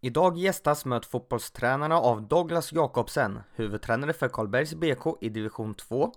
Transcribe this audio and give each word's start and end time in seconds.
Idag 0.00 0.36
gästas 0.36 0.84
Möt 0.84 1.06
fotbollstränarna 1.06 1.96
av 1.96 2.22
Douglas 2.22 2.72
Jakobsen, 2.72 3.40
huvudtränare 3.54 4.12
för 4.12 4.28
Karlbergs 4.28 4.74
BK 4.74 5.06
i 5.20 5.28
division 5.28 5.74
2. 5.74 6.12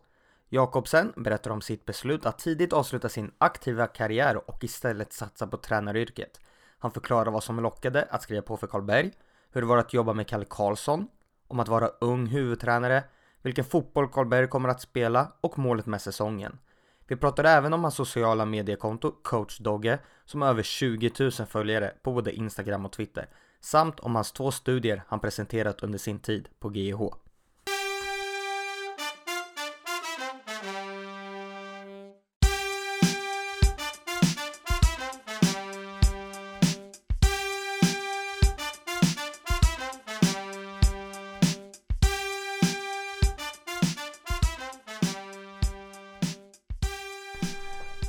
Jakobsen 0.49 1.13
berättar 1.15 1.51
om 1.51 1.61
sitt 1.61 1.85
beslut 1.85 2.25
att 2.25 2.39
tidigt 2.39 2.73
avsluta 2.73 3.09
sin 3.09 3.31
aktiva 3.37 3.87
karriär 3.87 4.49
och 4.49 4.63
istället 4.63 5.13
satsa 5.13 5.47
på 5.47 5.57
tränaryrket. 5.57 6.39
Han 6.79 6.91
förklarar 6.91 7.31
vad 7.31 7.43
som 7.43 7.59
lockade 7.59 8.07
att 8.09 8.23
skriva 8.23 8.41
på 8.41 8.57
för 8.57 8.67
Karlberg, 8.67 9.11
hur 9.51 9.61
det 9.61 9.67
var 9.67 9.77
att 9.77 9.93
jobba 9.93 10.13
med 10.13 10.27
Kalle 10.27 10.45
Karlsson, 10.49 11.07
om 11.47 11.59
att 11.59 11.67
vara 11.67 11.87
ung 11.87 12.25
huvudtränare, 12.25 13.03
vilken 13.41 13.65
fotboll 13.65 14.09
Karlberg 14.09 14.47
kommer 14.47 14.69
att 14.69 14.81
spela 14.81 15.31
och 15.41 15.59
målet 15.59 15.85
med 15.85 16.01
säsongen. 16.01 16.59
Vi 17.07 17.15
pratar 17.15 17.43
även 17.43 17.73
om 17.73 17.83
hans 17.83 17.95
sociala 17.95 18.45
mediekonto 18.45 19.11
Coach 19.23 19.57
Dogge 19.57 19.99
som 20.25 20.41
har 20.41 20.49
över 20.49 20.63
20 20.63 21.11
000 21.19 21.31
följare 21.31 21.93
på 22.01 22.13
både 22.13 22.31
Instagram 22.31 22.85
och 22.85 22.91
Twitter 22.91 23.29
samt 23.61 23.99
om 23.99 24.15
hans 24.15 24.31
två 24.31 24.51
studier 24.51 25.03
han 25.07 25.19
presenterat 25.19 25.83
under 25.83 25.99
sin 25.99 26.19
tid 26.19 26.47
på 26.59 26.71
GIH. 26.71 26.99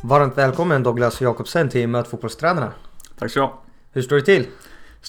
Varmt 0.04 0.38
välkommen 0.38 0.82
Douglas 0.82 1.20
Jakobsen 1.20 1.68
till 1.68 1.88
Möt 1.88 2.08
fotbollstränarna. 2.08 2.72
Tack 3.18 3.30
så 3.30 3.40
du. 3.40 3.50
Hur 3.92 4.02
står 4.02 4.16
det 4.16 4.22
till? 4.22 4.46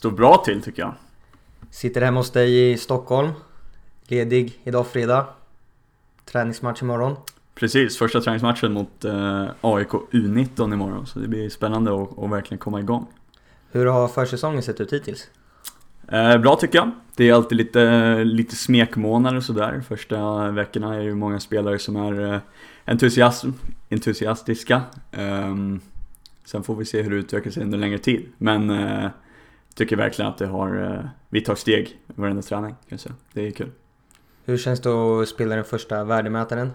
Står 0.03 0.11
bra 0.11 0.37
till 0.45 0.61
tycker 0.61 0.81
jag. 0.81 0.93
Sitter 1.69 2.01
hemma 2.01 2.19
hos 2.19 2.31
dig 2.31 2.71
i 2.71 2.77
Stockholm. 2.77 3.31
Ledig 4.07 4.59
idag 4.63 4.87
fredag. 4.87 5.25
Träningsmatch 6.25 6.81
imorgon. 6.81 7.15
Precis, 7.55 7.97
första 7.97 8.21
träningsmatchen 8.21 8.73
mot 8.73 9.05
eh, 9.05 9.47
AIK 9.61 9.87
U19 10.11 10.73
imorgon. 10.73 11.07
Så 11.07 11.19
det 11.19 11.27
blir 11.27 11.49
spännande 11.49 12.03
att, 12.03 12.19
att 12.19 12.31
verkligen 12.31 12.59
komma 12.59 12.79
igång. 12.79 13.05
Hur 13.71 13.85
har 13.85 14.07
försäsongen 14.07 14.63
sett 14.63 14.81
ut 14.81 14.93
hittills? 14.93 15.29
Eh, 16.07 16.37
bra 16.37 16.55
tycker 16.55 16.77
jag. 16.77 16.91
Det 17.15 17.29
är 17.29 17.33
alltid 17.33 17.57
lite, 17.57 18.23
lite 18.23 18.55
smekmånader 18.55 19.37
och 19.37 19.43
sådär. 19.43 19.83
Första 19.87 20.51
veckorna 20.51 20.95
är 20.95 20.99
det 20.99 21.05
ju 21.05 21.15
många 21.15 21.39
spelare 21.39 21.79
som 21.79 21.95
är 21.95 22.33
eh, 22.33 22.39
entusiast, 22.85 23.45
entusiastiska. 23.89 24.81
Um, 25.17 25.81
sen 26.45 26.63
får 26.63 26.75
vi 26.75 26.85
se 26.85 27.01
hur 27.01 27.09
det 27.09 27.17
utvecklar 27.17 27.51
sig 27.51 27.63
under 27.63 27.77
längre 27.77 27.97
tid. 27.97 28.25
Men 28.37 28.69
uh, 28.69 29.09
tycker 29.75 29.95
verkligen 29.95 30.31
att 30.31 30.37
det 30.37 30.47
har, 30.47 30.81
uh, 30.81 31.05
vi 31.29 31.41
tar 31.41 31.55
steg 31.55 31.99
varenda 32.07 32.41
träning 32.41 32.69
kan 32.69 32.77
jag 32.87 32.99
säga. 32.99 33.15
Det 33.33 33.47
är 33.47 33.51
kul. 33.51 33.71
Hur 34.45 34.57
känns 34.57 34.79
det 34.79 34.89
att 34.89 35.27
spela 35.27 35.55
den 35.55 35.63
första 35.63 36.03
värdemätaren? 36.03 36.67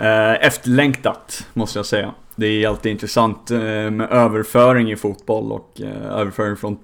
Uh, 0.00 0.46
efterlängtat 0.46 1.46
måste 1.54 1.78
jag 1.78 1.86
säga. 1.86 2.14
Det 2.36 2.46
är 2.46 2.68
alltid 2.68 2.92
intressant 2.92 3.50
uh, 3.50 3.90
med 3.90 4.10
överföring 4.10 4.90
i 4.90 4.96
fotboll 4.96 5.52
och 5.52 5.80
överföring 6.10 6.56
från 6.56 6.78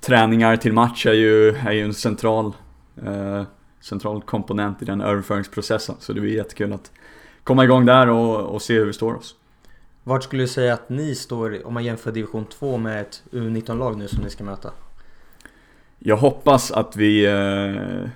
träningar 0.00 0.56
till 0.56 0.72
match 0.72 1.06
är 1.06 1.12
ju, 1.12 1.48
är 1.48 1.72
ju 1.72 1.84
en 1.84 1.94
central, 1.94 2.52
central 3.80 4.22
komponent 4.22 4.82
i 4.82 4.84
den 4.84 5.00
överföringsprocessen. 5.00 5.94
Så 5.98 6.12
det 6.12 6.20
blir 6.20 6.34
jättekul 6.34 6.72
att 6.72 6.92
komma 7.44 7.64
igång 7.64 7.86
där 7.86 8.08
och, 8.08 8.54
och 8.54 8.62
se 8.62 8.74
hur 8.74 8.86
vi 8.86 8.92
står 8.92 9.14
oss. 9.14 9.34
Vart 10.08 10.24
skulle 10.24 10.42
du 10.42 10.48
säga 10.48 10.74
att 10.74 10.88
ni 10.88 11.14
står 11.14 11.66
om 11.66 11.74
man 11.74 11.84
jämför 11.84 12.12
division 12.12 12.44
2 12.44 12.78
med 12.78 13.00
ett 13.00 13.22
U19-lag 13.30 13.98
nu 13.98 14.08
som 14.08 14.24
ni 14.24 14.30
ska 14.30 14.44
möta? 14.44 14.70
Jag 15.98 16.16
hoppas 16.16 16.70
att 16.70 16.96
vi 16.96 17.26
eh, 17.26 18.08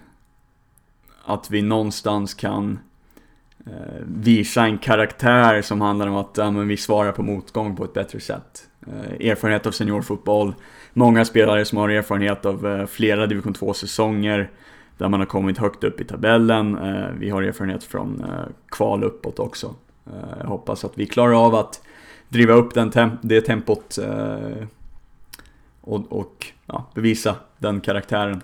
att 1.24 1.50
vi 1.50 1.62
någonstans 1.62 2.34
kan 2.34 2.78
eh, 3.66 4.02
visa 4.06 4.64
en 4.64 4.78
karaktär 4.78 5.62
som 5.62 5.80
handlar 5.80 6.06
om 6.06 6.16
att 6.16 6.36
ja, 6.36 6.50
men 6.50 6.68
vi 6.68 6.76
svarar 6.76 7.12
på 7.12 7.22
motgång 7.22 7.76
på 7.76 7.84
ett 7.84 7.94
bättre 7.94 8.20
sätt. 8.20 8.68
Eh, 8.86 9.30
erfarenhet 9.30 9.66
av 9.66 9.70
seniorfotboll, 9.70 10.54
många 10.92 11.24
spelare 11.24 11.64
som 11.64 11.78
har 11.78 11.88
erfarenhet 11.88 12.46
av 12.46 12.66
eh, 12.66 12.86
flera 12.86 13.26
division 13.26 13.54
2-säsonger 13.54 14.50
där 14.98 15.08
man 15.08 15.20
har 15.20 15.26
kommit 15.26 15.58
högt 15.58 15.84
upp 15.84 16.00
i 16.00 16.04
tabellen. 16.04 16.78
Eh, 16.78 17.10
vi 17.18 17.30
har 17.30 17.42
erfarenhet 17.42 17.84
från 17.84 18.24
eh, 18.24 18.52
kval 18.68 19.04
uppåt 19.04 19.38
också. 19.38 19.74
Eh, 20.06 20.38
jag 20.40 20.46
hoppas 20.46 20.84
att 20.84 20.98
vi 20.98 21.06
klarar 21.06 21.46
av 21.46 21.54
att 21.54 21.82
driva 22.28 22.54
upp 22.54 22.74
den 22.74 22.90
tem 22.90 23.10
det 23.22 23.40
tempot 23.40 23.98
och, 25.80 26.12
och 26.12 26.46
ja, 26.66 26.86
bevisa 26.94 27.36
den 27.58 27.80
karaktären 27.80 28.42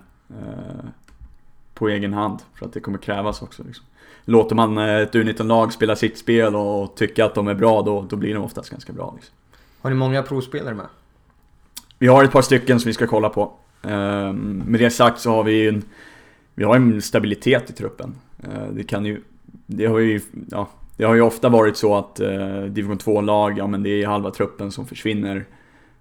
på 1.75 1.89
egen 1.89 2.12
hand. 2.12 2.39
För 2.55 2.66
att 2.66 2.72
det 2.72 2.81
kommer 2.81 2.99
krävas 2.99 3.43
också. 3.43 3.62
Liksom. 3.66 3.84
Låter 4.25 4.55
man 4.55 4.78
ett 4.78 5.15
U19-lag 5.15 5.72
spela 5.72 5.97
sitt 5.97 6.19
spel 6.19 6.56
och 6.56 6.97
tycka 6.97 7.25
att 7.25 7.34
de 7.34 7.49
är 7.49 7.55
bra, 7.55 7.83
då, 7.83 8.03
då 8.03 8.16
blir 8.16 8.34
de 8.34 8.45
oftast 8.45 8.71
ganska 8.71 8.93
bra. 8.93 9.12
Liksom. 9.16 9.34
Har 9.81 9.91
ni 9.91 9.97
många 9.97 10.22
provspelare 10.22 10.75
med? 10.75 10.87
Vi 11.99 12.06
har 12.06 12.25
ett 12.25 12.33
par 12.33 12.43
stycken 12.43 12.81
som 12.81 12.89
vi 12.89 12.93
ska 12.93 13.06
kolla 13.06 13.28
på. 13.28 13.53
Med 13.83 14.81
det 14.81 14.91
sagt 14.91 15.21
så 15.21 15.31
har 15.31 15.45
vi 15.45 15.69
en 15.69 15.84
vi 16.59 16.65
har 16.65 16.77
en 16.77 17.03
stabilitet 17.03 17.71
i 17.71 17.72
truppen. 17.72 18.15
Eh, 18.43 18.66
det 18.72 18.84
kan 18.84 19.05
ju, 19.05 19.22
det 19.66 19.87
har 19.87 19.99
ju, 19.99 20.21
ja, 20.50 20.69
det 20.97 21.05
har 21.05 21.15
ju 21.15 21.21
ofta 21.21 21.49
varit 21.49 21.77
så 21.77 21.97
att 21.97 22.21
eh, 22.21 22.61
division 22.61 22.99
2-lag, 22.99 23.59
ja 23.59 23.67
men 23.67 23.83
det 23.83 24.03
är 24.03 24.07
halva 24.07 24.31
truppen 24.31 24.73
som 24.73 24.87
försvinner 24.87 25.45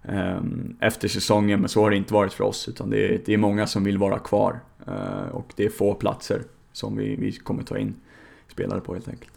eh, 0.04 0.38
efter 0.80 1.08
säsongen, 1.08 1.60
men 1.60 1.70
så 1.70 1.82
har 1.82 1.90
det 1.90 1.98
inte 1.98 2.14
varit 2.14 2.34
för 2.34 2.44
oss, 2.44 2.68
utan 2.70 2.90
det 2.90 3.14
är, 3.14 3.22
det 3.26 3.34
är 3.34 3.38
många 3.38 3.68
som 3.68 3.84
vill 3.84 3.98
vara 3.98 4.20
kvar. 4.20 4.60
Eh, 4.88 5.28
och 5.32 5.54
det 5.56 5.66
är 5.66 5.70
få 5.70 5.94
platser 5.94 6.42
som 6.72 6.98
vi, 6.98 7.16
vi 7.16 7.32
kommer 7.32 7.64
ta 7.64 7.78
in 7.78 7.96
spelare 8.48 8.82
på 8.82 8.94
helt 8.94 9.08
enkelt. 9.08 9.32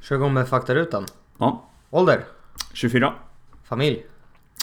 Kör 0.00 0.16
igång 0.16 0.34
med 0.34 0.48
faktarutan. 0.48 1.06
Ja. 1.38 1.64
Ålder? 1.90 2.24
24. 2.72 3.14
Familj? 3.64 4.02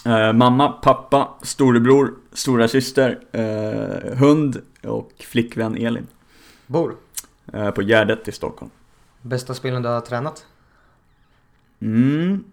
Eh, 0.05 0.33
mamma, 0.33 0.69
pappa, 0.71 1.29
storebror, 1.41 2.13
stora 2.33 2.67
syster, 2.67 3.19
eh, 3.31 4.17
hund 4.17 4.61
och 4.83 5.11
flickvän 5.19 5.77
Elin. 5.77 6.07
Bor? 6.67 6.95
Eh, 7.53 7.71
på 7.71 7.81
Gärdet 7.81 8.27
i 8.27 8.31
Stockholm. 8.31 8.71
Bästa 9.25 9.53
spelaren 9.53 9.83
du 9.83 9.89
har 9.89 10.01
tränat? 10.01 10.45
Mm. 11.79 12.43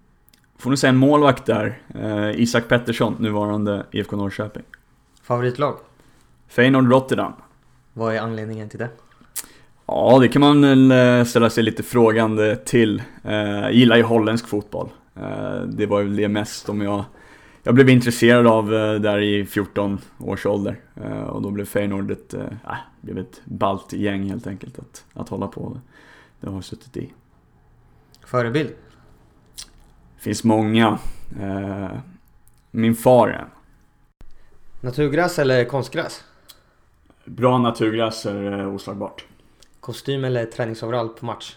Får 0.58 0.70
nog 0.70 0.78
säga 0.78 0.88
en 0.88 0.96
målvakt 0.96 1.46
där. 1.46 1.78
Eh, 1.94 2.40
Isak 2.40 2.68
Pettersson, 2.68 3.16
nuvarande 3.18 3.86
IFK 3.90 4.16
Norrköping. 4.16 4.62
Favoritlag? 5.22 5.76
Feyenoord 6.48 6.92
Rotterdam. 6.92 7.32
Vad 7.92 8.14
är 8.14 8.20
anledningen 8.20 8.68
till 8.68 8.78
det? 8.78 8.88
Ja, 9.86 10.18
det 10.20 10.28
kan 10.28 10.40
man 10.40 10.62
väl 10.62 10.90
eh, 10.90 11.24
ställa 11.24 11.50
sig 11.50 11.64
lite 11.64 11.82
frågande 11.82 12.56
till. 12.56 13.02
Eh, 13.24 13.70
gillar 13.70 13.96
ju 13.96 14.02
holländsk 14.02 14.48
fotboll. 14.48 14.88
Eh, 15.14 15.62
det 15.62 15.86
var 15.86 16.02
väl 16.02 16.16
det 16.16 16.28
mest 16.28 16.68
om 16.68 16.80
jag 16.80 17.04
jag 17.62 17.74
blev 17.74 17.88
intresserad 17.88 18.46
av 18.46 18.74
eh, 18.74 18.94
där 18.94 19.20
i 19.20 19.46
14 19.46 19.98
års 20.18 20.46
ålder 20.46 20.80
eh, 20.94 21.22
och 21.22 21.42
då 21.42 21.50
blev 21.50 21.64
Feyenoord 21.64 22.10
ett, 22.10 22.34
äh, 22.34 22.74
blev 23.00 23.18
ett 23.18 23.40
ballt 23.44 23.92
gäng 23.92 24.30
helt 24.30 24.46
enkelt 24.46 24.78
att, 24.78 25.04
att 25.14 25.28
hålla 25.28 25.46
på. 25.46 25.78
Det 26.42 26.50
har 26.50 26.60
suttit 26.60 26.96
i. 26.96 27.12
Förebild? 28.26 28.70
Det 30.16 30.22
finns 30.22 30.44
många. 30.44 30.98
Min 32.70 32.94
far 32.94 33.28
är 33.28 33.48
Naturgräs 34.80 35.38
eller 35.38 35.64
konstgräs? 35.64 36.24
Bra 37.24 37.58
naturgräs 37.58 38.26
är 38.26 38.66
oslagbart. 38.66 39.24
Kostym 39.80 40.24
eller 40.24 40.44
träningsoverall 40.44 41.08
på 41.08 41.26
match? 41.26 41.56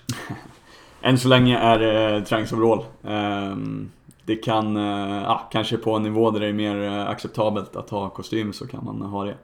Än 1.01 1.17
så 1.17 1.27
länge 1.27 1.57
är 1.57 1.79
det 1.79 2.25
träningsoverall. 2.25 2.85
Ehm, 3.03 3.91
det 4.25 4.35
kan, 4.35 4.77
eh, 4.77 5.23
ja, 5.23 5.49
kanske 5.51 5.77
på 5.77 5.95
en 5.95 6.03
nivå 6.03 6.31
där 6.31 6.39
det 6.39 6.47
är 6.47 6.53
mer 6.53 6.81
eh, 6.81 7.09
acceptabelt 7.09 7.75
att 7.75 7.89
ha 7.89 8.09
kostym 8.09 8.53
så 8.53 8.67
kan 8.67 8.85
man 8.85 9.01
ha 9.01 9.23
det. 9.23 9.37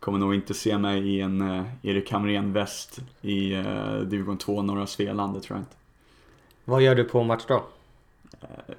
Kommer 0.00 0.18
nog 0.18 0.34
inte 0.34 0.54
se 0.54 0.78
mig 0.78 1.08
i 1.08 1.20
en 1.20 1.42
uh, 1.42 1.66
Erik 1.82 2.12
Hamrén-väst 2.12 2.98
i 3.20 3.56
uh, 3.56 4.00
division 4.00 4.38
2 4.38 4.62
norra 4.62 4.86
Svealand, 4.86 5.34
det 5.34 5.40
tror 5.40 5.56
jag 5.56 5.62
inte. 5.62 5.76
Vad 6.64 6.82
gör 6.82 6.94
du 6.94 7.04
på 7.04 7.22
match 7.22 7.44
då? 7.48 7.54
Uh, 7.54 8.74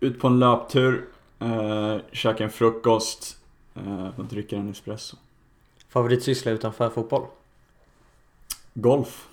ut 0.00 0.20
på 0.20 0.26
en 0.26 0.38
löptur, 0.38 1.04
uh, 1.42 1.96
käka 2.12 2.44
en 2.44 2.50
frukost 2.50 3.38
uh, 3.76 4.18
och 4.18 4.24
dricka 4.24 4.56
en 4.56 4.70
espresso. 4.70 5.16
Favoritsyssla 5.88 6.52
utanför 6.52 6.88
fotboll? 6.88 7.26
Golf. 8.74 9.28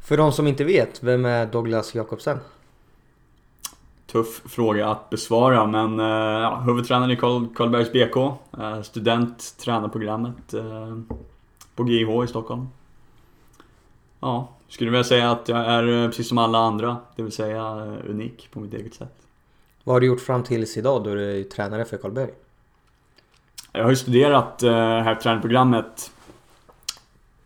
För 0.00 0.16
de 0.16 0.32
som 0.32 0.46
inte 0.46 0.64
vet, 0.64 1.02
vem 1.02 1.24
är 1.24 1.46
Douglas 1.46 1.94
Jakobsen? 1.94 2.38
Tuff 4.12 4.42
fråga 4.44 4.88
att 4.88 5.10
besvara 5.10 5.66
men 5.66 6.00
eh, 6.00 6.06
ja, 6.42 6.62
huvudtränare 6.66 7.12
i 7.12 7.16
Karlbergs 7.16 7.92
BK, 7.92 8.16
eh, 8.60 8.82
student, 8.82 9.56
tränarprogrammet 9.58 10.54
eh, 10.54 10.98
på 11.74 11.88
GIH 11.88 12.24
i 12.24 12.26
Stockholm. 12.26 12.68
Ja, 14.20 14.48
skulle 14.68 14.90
vilja 14.90 15.04
säga 15.04 15.30
att 15.30 15.48
jag 15.48 15.58
är 15.58 16.08
precis 16.08 16.28
som 16.28 16.38
alla 16.38 16.58
andra, 16.58 16.96
det 17.16 17.22
vill 17.22 17.32
säga 17.32 17.62
unik 18.08 18.48
på 18.52 18.60
mitt 18.60 18.74
eget 18.74 18.94
sätt. 18.94 19.14
Vad 19.84 19.94
har 19.94 20.00
du 20.00 20.06
gjort 20.06 20.20
fram 20.20 20.42
tills 20.42 20.76
idag 20.76 21.04
då 21.04 21.14
du 21.14 21.40
är 21.40 21.44
tränare 21.44 21.84
för 21.84 21.96
Karlberg? 21.96 22.30
Jag 23.72 23.82
har 23.82 23.90
ju 23.90 23.96
studerat 23.96 24.62
här 24.62 25.14
tränarprogrammet 25.14 26.12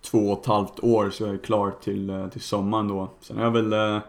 två 0.02 0.18
och 0.18 0.40
ett 0.40 0.46
halvt 0.46 0.80
år 0.80 1.10
så 1.10 1.24
jag 1.24 1.34
är 1.34 1.38
klar 1.38 1.72
till, 1.82 2.28
till 2.32 2.40
sommaren 2.40 2.88
då. 2.88 3.08
Sen 3.20 3.36
har 3.36 3.44
jag 3.44 3.50
väl 3.50 4.00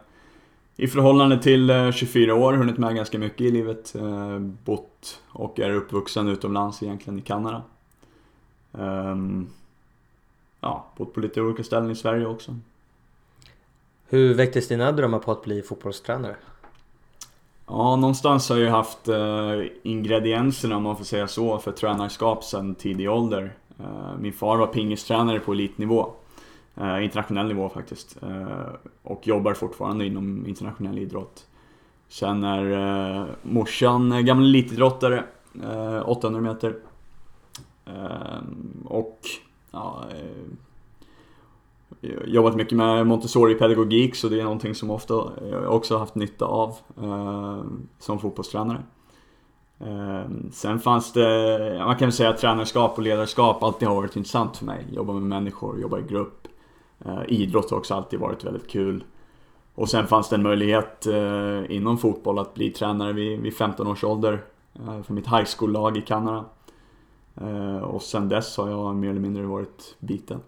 i 0.78 0.88
förhållande 0.88 1.42
till 1.42 1.92
24 1.94 2.36
år 2.36 2.54
hunnit 2.54 2.78
med 2.78 2.96
ganska 2.96 3.20
mycket 3.20 3.42
i 3.42 3.52
livet. 3.52 3.96
Bott 4.64 5.22
och 5.30 5.60
är 5.60 5.74
uppvuxen 5.74 6.28
utomlands 6.28 6.84
egentligen 6.84 7.20
i 7.20 7.22
Kanada. 7.22 7.62
Ehm, 8.74 9.48
ja, 10.62 10.86
bott 10.98 11.14
på 11.14 11.20
lite 11.20 11.42
olika 11.42 11.64
ställen 11.64 11.92
i 11.92 11.96
Sverige 11.96 12.26
också. 12.26 12.56
Hur 14.10 14.34
väcktes 14.34 14.68
dina 14.68 14.92
drömmar 14.92 15.20
på 15.20 15.32
att 15.32 15.44
bli 15.44 15.62
fotbollstränare? 15.62 16.36
Ja, 17.68 17.96
någonstans 17.96 18.50
har 18.50 18.58
jag 18.58 18.72
haft 18.72 19.08
eh, 19.08 19.62
ingredienserna 19.84 20.78
om 20.78 20.84
man 20.84 20.98
får 20.98 21.06
säga 21.06 21.28
så 21.28 21.58
för 21.60 21.72
tränarskap 21.72 22.44
sedan 22.44 22.76
tidig 22.76 23.10
ålder. 23.10 23.54
Eh, 23.80 24.18
min 24.20 24.34
far 24.34 24.58
var 24.58 24.68
pingistränare 24.68 25.40
på 25.40 25.52
elitnivå. 25.52 26.14
Eh, 26.82 27.04
internationell 27.04 27.48
nivå 27.48 27.70
faktiskt. 27.70 28.24
Eh, 28.24 28.68
och 29.04 29.28
jobbar 29.28 29.54
fortfarande 29.54 30.06
inom 30.06 30.48
internationell 30.48 30.98
idrott. 30.98 31.48
Sen 32.08 32.44
är 32.44 32.72
eh, 32.72 33.26
morsan 33.44 34.12
eh, 34.12 34.20
gammal 34.20 34.46
elitidrottare, 34.46 35.24
eh, 35.64 36.10
800 36.10 36.42
meter. 36.42 36.76
Eh, 37.86 38.40
och 38.86 39.20
ja, 39.72 40.06
jobbat 42.26 42.56
mycket 42.56 42.78
med 42.78 43.08
Montessori-pedagogik 43.08 44.16
så 44.16 44.30
det 44.30 44.40
är 44.40 44.44
någonting 44.44 44.76
som 44.76 44.92
ofta 44.92 45.32
jag 45.52 45.76
också 45.76 45.98
haft 45.98 46.16
nytta 46.16 46.46
av 46.46 46.76
eh, 47.02 47.64
som 48.00 48.20
fotbollstränare. 48.20 48.84
Sen 50.52 50.80
fanns 50.80 51.14
det, 51.14 51.82
man 51.86 51.96
kan 51.96 52.12
säga 52.12 52.30
att 52.30 52.38
tränarskap 52.38 52.98
och 52.98 53.04
ledarskap 53.04 53.64
alltid 53.64 53.88
har 53.88 53.96
varit 53.96 54.16
intressant 54.16 54.58
för 54.58 54.66
mig. 54.66 54.86
Jobba 54.92 55.14
med 55.14 55.22
människor, 55.22 55.80
jobba 55.80 56.00
i 56.00 56.02
grupp. 56.02 56.47
Eh, 57.06 57.22
idrott 57.28 57.72
har 57.72 57.78
också 57.78 57.94
alltid 57.94 58.20
varit 58.20 58.44
väldigt 58.44 58.68
kul. 58.68 59.04
Och 59.76 59.90
sen 59.90 60.08
fanns 60.08 60.30
det 60.30 60.36
en 60.36 60.44
möjlighet 60.44 61.06
eh, 61.06 61.72
inom 61.72 61.98
fotboll 61.98 62.40
att 62.40 62.54
bli 62.54 62.70
tränare 62.70 63.14
vid, 63.14 63.40
vid 63.40 63.54
15 63.54 63.88
års 63.88 64.04
ålder 64.04 64.44
eh, 64.76 65.04
för 65.04 65.14
mitt 65.14 65.28
high 65.28 65.46
school-lag 65.58 65.98
i 65.98 66.02
Kanada. 66.02 66.46
Och 67.84 68.02
sen 68.02 68.30
dess 68.30 68.58
har 68.58 68.70
jag 68.70 68.96
mer 68.96 69.10
eller 69.10 69.20
mindre 69.20 69.44
varit 69.44 69.96
biten. 70.00 70.40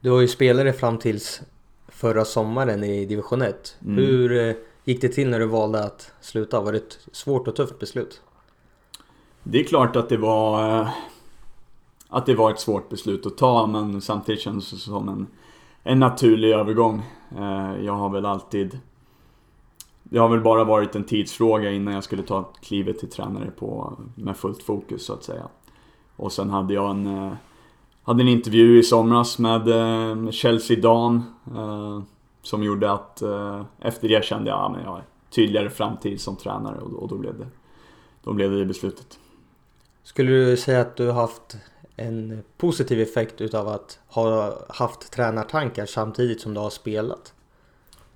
Du 0.00 0.10
var 0.10 0.20
ju 0.20 0.28
spelare 0.28 0.72
fram 0.72 0.98
tills 0.98 1.42
förra 1.88 2.24
sommaren 2.24 2.84
i 2.84 3.06
division 3.06 3.42
1. 3.42 3.76
Mm. 3.84 3.94
Hur 3.94 4.56
gick 4.84 5.00
det 5.00 5.08
till 5.08 5.30
när 5.30 5.38
du 5.38 5.46
valde 5.46 5.84
att 5.84 6.12
sluta? 6.20 6.60
Var 6.60 6.72
det 6.72 6.78
ett 6.78 6.98
svårt 7.12 7.48
och 7.48 7.56
tufft 7.56 7.78
beslut? 7.78 8.22
Det 9.42 9.60
är 9.60 9.64
klart 9.64 9.96
att 9.96 10.08
det 10.08 10.16
var 10.16 10.88
att 12.08 12.26
det 12.26 12.34
var 12.34 12.50
ett 12.50 12.60
svårt 12.60 12.88
beslut 12.88 13.26
att 13.26 13.36
ta 13.36 13.66
men 13.66 14.00
samtidigt 14.00 14.40
kändes 14.40 14.70
det 14.70 14.76
som 14.76 15.08
en, 15.08 15.26
en 15.88 15.98
naturlig 15.98 16.50
övergång. 16.50 17.02
Eh, 17.38 17.84
jag 17.84 17.92
har 17.92 18.10
väl 18.10 18.26
alltid 18.26 18.78
det 20.02 20.18
har 20.18 20.28
väl 20.28 20.40
bara 20.40 20.64
varit 20.64 20.96
en 20.96 21.04
tidsfråga 21.04 21.70
innan 21.70 21.94
jag 21.94 22.04
skulle 22.04 22.22
ta 22.22 22.42
klivet 22.42 22.98
till 22.98 23.10
tränare 23.10 23.50
på, 23.50 23.98
med 24.14 24.36
fullt 24.36 24.62
fokus 24.62 25.04
så 25.04 25.12
att 25.12 25.24
säga. 25.24 25.48
Och 26.16 26.32
sen 26.32 26.50
hade 26.50 26.74
jag 26.74 26.90
en 26.90 27.06
eh, 27.06 27.32
hade 28.02 28.22
en 28.22 28.28
intervju 28.28 28.78
i 28.78 28.82
somras 28.82 29.38
med 29.38 29.68
eh, 29.68 30.30
Chelsea 30.30 30.80
Dan 30.80 31.22
som 32.42 32.62
gjorde 32.62 32.92
att 32.92 33.22
efter 33.80 34.08
det 34.08 34.24
kände 34.24 34.50
jag 34.50 34.58
ah, 34.58 34.66
att 34.66 34.82
jag 34.84 34.90
har 34.90 35.02
tydligare 35.30 35.70
framtid 35.70 36.20
som 36.20 36.36
tränare 36.36 36.78
och, 36.78 36.92
och 36.92 37.08
då, 37.08 37.18
blev 37.18 37.38
det, 37.38 37.46
då 38.24 38.32
blev 38.32 38.50
det 38.50 38.64
beslutet. 38.64 39.18
Skulle 40.02 40.30
du 40.30 40.56
säga 40.56 40.80
att 40.80 40.96
du 40.96 41.06
har 41.06 41.20
haft 41.20 41.56
en 41.98 42.42
positiv 42.56 43.00
effekt 43.00 43.40
utav 43.40 43.68
att 43.68 43.98
ha 44.06 44.58
haft 44.68 45.12
tränartankar 45.12 45.86
samtidigt 45.86 46.40
som 46.40 46.54
du 46.54 46.60
har 46.60 46.70
spelat? 46.70 47.34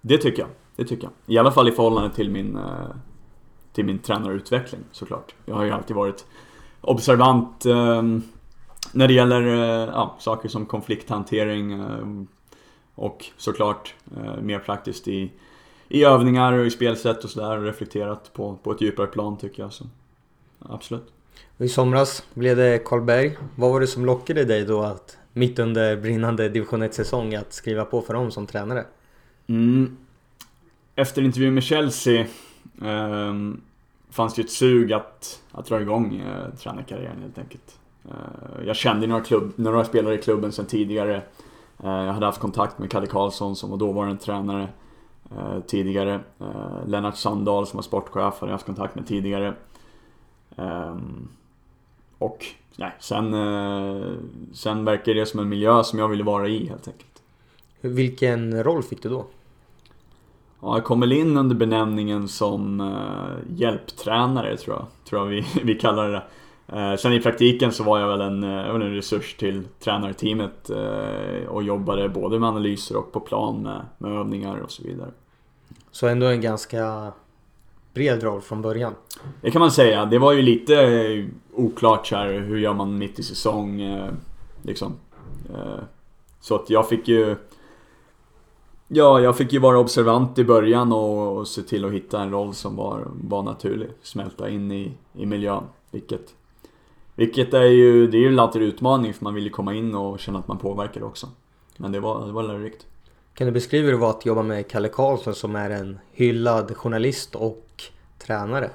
Det 0.00 0.18
tycker 0.18 0.42
jag. 0.42 0.50
Det 0.76 0.84
tycker 0.84 1.04
jag. 1.04 1.34
I 1.34 1.38
alla 1.38 1.52
fall 1.52 1.68
i 1.68 1.72
förhållande 1.72 2.14
till 2.14 2.30
min, 2.30 2.56
eh, 2.56 2.62
till 3.72 3.84
min 3.84 3.98
tränarutveckling 3.98 4.80
såklart. 4.92 5.34
Jag 5.44 5.54
har 5.54 5.64
ju 5.64 5.70
alltid 5.70 5.96
varit 5.96 6.26
observant 6.80 7.66
eh, 7.66 8.02
när 8.92 9.08
det 9.08 9.14
gäller 9.14 9.42
eh, 9.46 9.88
ja, 9.92 10.16
saker 10.18 10.48
som 10.48 10.66
konflikthantering 10.66 11.72
eh, 11.72 12.24
och 12.94 13.26
såklart 13.36 13.94
eh, 14.16 14.36
mer 14.36 14.58
praktiskt 14.58 15.08
i, 15.08 15.32
i 15.88 16.04
övningar 16.04 16.52
och 16.52 16.66
i 16.66 16.70
spelsätt 16.70 17.24
och 17.24 17.30
sådär 17.30 17.60
reflekterat 17.60 18.32
på, 18.32 18.56
på 18.62 18.72
ett 18.72 18.80
djupare 18.80 19.06
plan 19.06 19.36
tycker 19.36 19.62
jag. 19.62 19.72
Så, 19.72 19.84
absolut. 20.58 21.12
I 21.58 21.68
somras 21.68 22.24
blev 22.34 22.56
det 22.56 22.84
Karlberg. 22.84 23.38
Vad 23.56 23.70
var 23.70 23.80
det 23.80 23.86
som 23.86 24.04
lockade 24.04 24.44
dig 24.44 24.64
då 24.64 24.82
att 24.82 25.18
mitt 25.32 25.58
under 25.58 25.96
brinnande 25.96 26.48
division 26.48 26.82
1-säsong 26.82 27.34
att 27.34 27.52
skriva 27.52 27.84
på 27.84 28.02
för 28.02 28.14
dem 28.14 28.30
som 28.30 28.46
tränare? 28.46 28.84
Mm. 29.46 29.96
Efter 30.94 31.22
intervjun 31.22 31.54
med 31.54 31.62
Chelsea 31.62 32.20
eh, 32.82 33.34
fanns 34.10 34.34
det 34.34 34.42
ju 34.42 34.44
ett 34.44 34.52
sug 34.52 34.92
att, 34.92 35.42
att 35.52 35.66
dra 35.66 35.80
igång 35.80 36.16
eh, 36.16 36.54
tränarkarriären 36.54 37.22
helt 37.22 37.38
enkelt. 37.38 37.78
Eh, 38.04 38.66
jag 38.66 38.76
kände 38.76 39.06
några, 39.06 39.24
klubb, 39.24 39.52
några 39.56 39.84
spelare 39.84 40.14
i 40.14 40.18
klubben 40.18 40.52
sedan 40.52 40.66
tidigare. 40.66 41.16
Eh, 41.82 41.90
jag 41.90 42.12
hade 42.12 42.26
haft 42.26 42.40
kontakt 42.40 42.78
med 42.78 42.90
Kalle 42.90 43.06
Karlsson 43.06 43.56
som 43.56 43.70
var 43.70 43.76
dåvarande 43.76 44.16
tränare 44.16 44.68
eh, 45.30 45.60
tidigare. 45.66 46.20
Eh, 46.40 46.86
Lennart 46.86 47.16
Sandahl 47.16 47.66
som 47.66 47.76
var 47.76 47.82
sportchef 47.82 48.40
hade 48.40 48.50
jag 48.50 48.54
haft 48.54 48.66
kontakt 48.66 48.94
med 48.94 49.06
tidigare. 49.06 49.54
Ehm, 50.56 51.28
och 52.22 52.46
nej, 52.76 52.92
sen, 53.00 53.34
sen 54.52 54.84
verkar 54.84 55.14
det 55.14 55.26
som 55.26 55.40
en 55.40 55.48
miljö 55.48 55.84
som 55.84 55.98
jag 55.98 56.08
ville 56.08 56.24
vara 56.24 56.48
i 56.48 56.66
helt 56.66 56.88
enkelt. 56.88 57.22
Vilken 57.80 58.64
roll 58.64 58.82
fick 58.82 59.02
du 59.02 59.08
då? 59.08 59.24
Ja, 60.60 60.76
jag 60.76 60.84
kom 60.84 61.00
väl 61.00 61.12
in 61.12 61.36
under 61.36 61.56
benämningen 61.56 62.28
som 62.28 62.92
hjälptränare 63.48 64.56
tror 64.56 64.76
jag, 64.76 64.86
tror 65.04 65.20
jag 65.20 65.26
vi, 65.26 65.46
vi 65.64 65.74
kallar 65.74 66.08
det. 66.08 66.22
Eh, 66.72 66.96
sen 66.96 67.12
i 67.12 67.20
praktiken 67.20 67.72
så 67.72 67.84
var 67.84 68.00
jag 68.00 68.08
väl 68.08 68.20
en, 68.20 68.44
eh, 68.44 68.68
en 68.68 68.94
resurs 68.94 69.34
till 69.34 69.64
tränarteamet 69.78 70.70
eh, 70.70 71.48
och 71.48 71.62
jobbade 71.62 72.08
både 72.08 72.38
med 72.38 72.48
analyser 72.48 72.96
och 72.96 73.12
på 73.12 73.20
plan 73.20 73.62
med, 73.62 73.86
med 73.98 74.12
övningar 74.12 74.56
och 74.56 74.70
så 74.70 74.82
vidare. 74.82 75.10
Så 75.90 76.06
ändå 76.06 76.26
en 76.26 76.40
ganska 76.40 77.12
bred 77.94 78.22
roll 78.22 78.40
från 78.40 78.62
början? 78.62 78.94
Det 79.40 79.50
kan 79.50 79.60
man 79.60 79.70
säga. 79.70 80.04
Det 80.04 80.18
var 80.18 80.32
ju 80.32 80.42
lite 80.42 81.28
oklart 81.54 82.06
så 82.06 82.16
här, 82.16 82.32
hur 82.32 82.58
gör 82.58 82.74
man 82.74 82.98
mitt 82.98 83.18
i 83.18 83.22
säsong 83.22 83.98
liksom. 84.62 84.94
Så 86.40 86.54
att 86.54 86.70
jag 86.70 86.88
fick 86.88 87.08
ju 87.08 87.36
Ja, 88.94 89.20
jag 89.20 89.36
fick 89.36 89.52
ju 89.52 89.58
vara 89.58 89.78
observant 89.78 90.38
i 90.38 90.44
början 90.44 90.92
och, 90.92 91.36
och 91.36 91.48
se 91.48 91.62
till 91.62 91.84
att 91.84 91.92
hitta 91.92 92.22
en 92.22 92.30
roll 92.30 92.54
som 92.54 92.76
var, 92.76 93.08
var 93.14 93.42
naturlig. 93.42 93.88
Smälta 94.02 94.50
in 94.50 94.72
i, 94.72 94.92
i 95.12 95.26
miljön, 95.26 95.64
vilket 95.90 96.34
vilket 97.14 97.54
är 97.54 97.62
ju, 97.62 98.06
det 98.06 98.16
är 98.16 98.20
ju 98.20 98.40
alltid 98.40 98.62
en 98.62 98.68
utmaning 98.68 99.14
för 99.14 99.24
man 99.24 99.34
vill 99.34 99.44
ju 99.44 99.50
komma 99.50 99.74
in 99.74 99.94
och 99.94 100.20
känna 100.20 100.38
att 100.38 100.48
man 100.48 100.58
påverkar 100.58 101.02
också. 101.02 101.28
Men 101.76 101.92
det 101.92 102.00
var, 102.00 102.26
det 102.26 102.32
var 102.32 102.42
lärorikt. 102.42 102.86
Kan 103.34 103.46
du 103.46 103.52
beskriva 103.52 103.84
hur 103.84 103.92
det 103.92 103.98
var 103.98 104.10
att 104.10 104.26
jobba 104.26 104.42
med 104.42 104.68
Kalle 104.70 104.88
Karlsson 104.88 105.34
som 105.34 105.56
är 105.56 105.70
en 105.70 105.98
hyllad 106.12 106.76
journalist 106.76 107.34
och 107.34 107.66
tränare? 108.26 108.70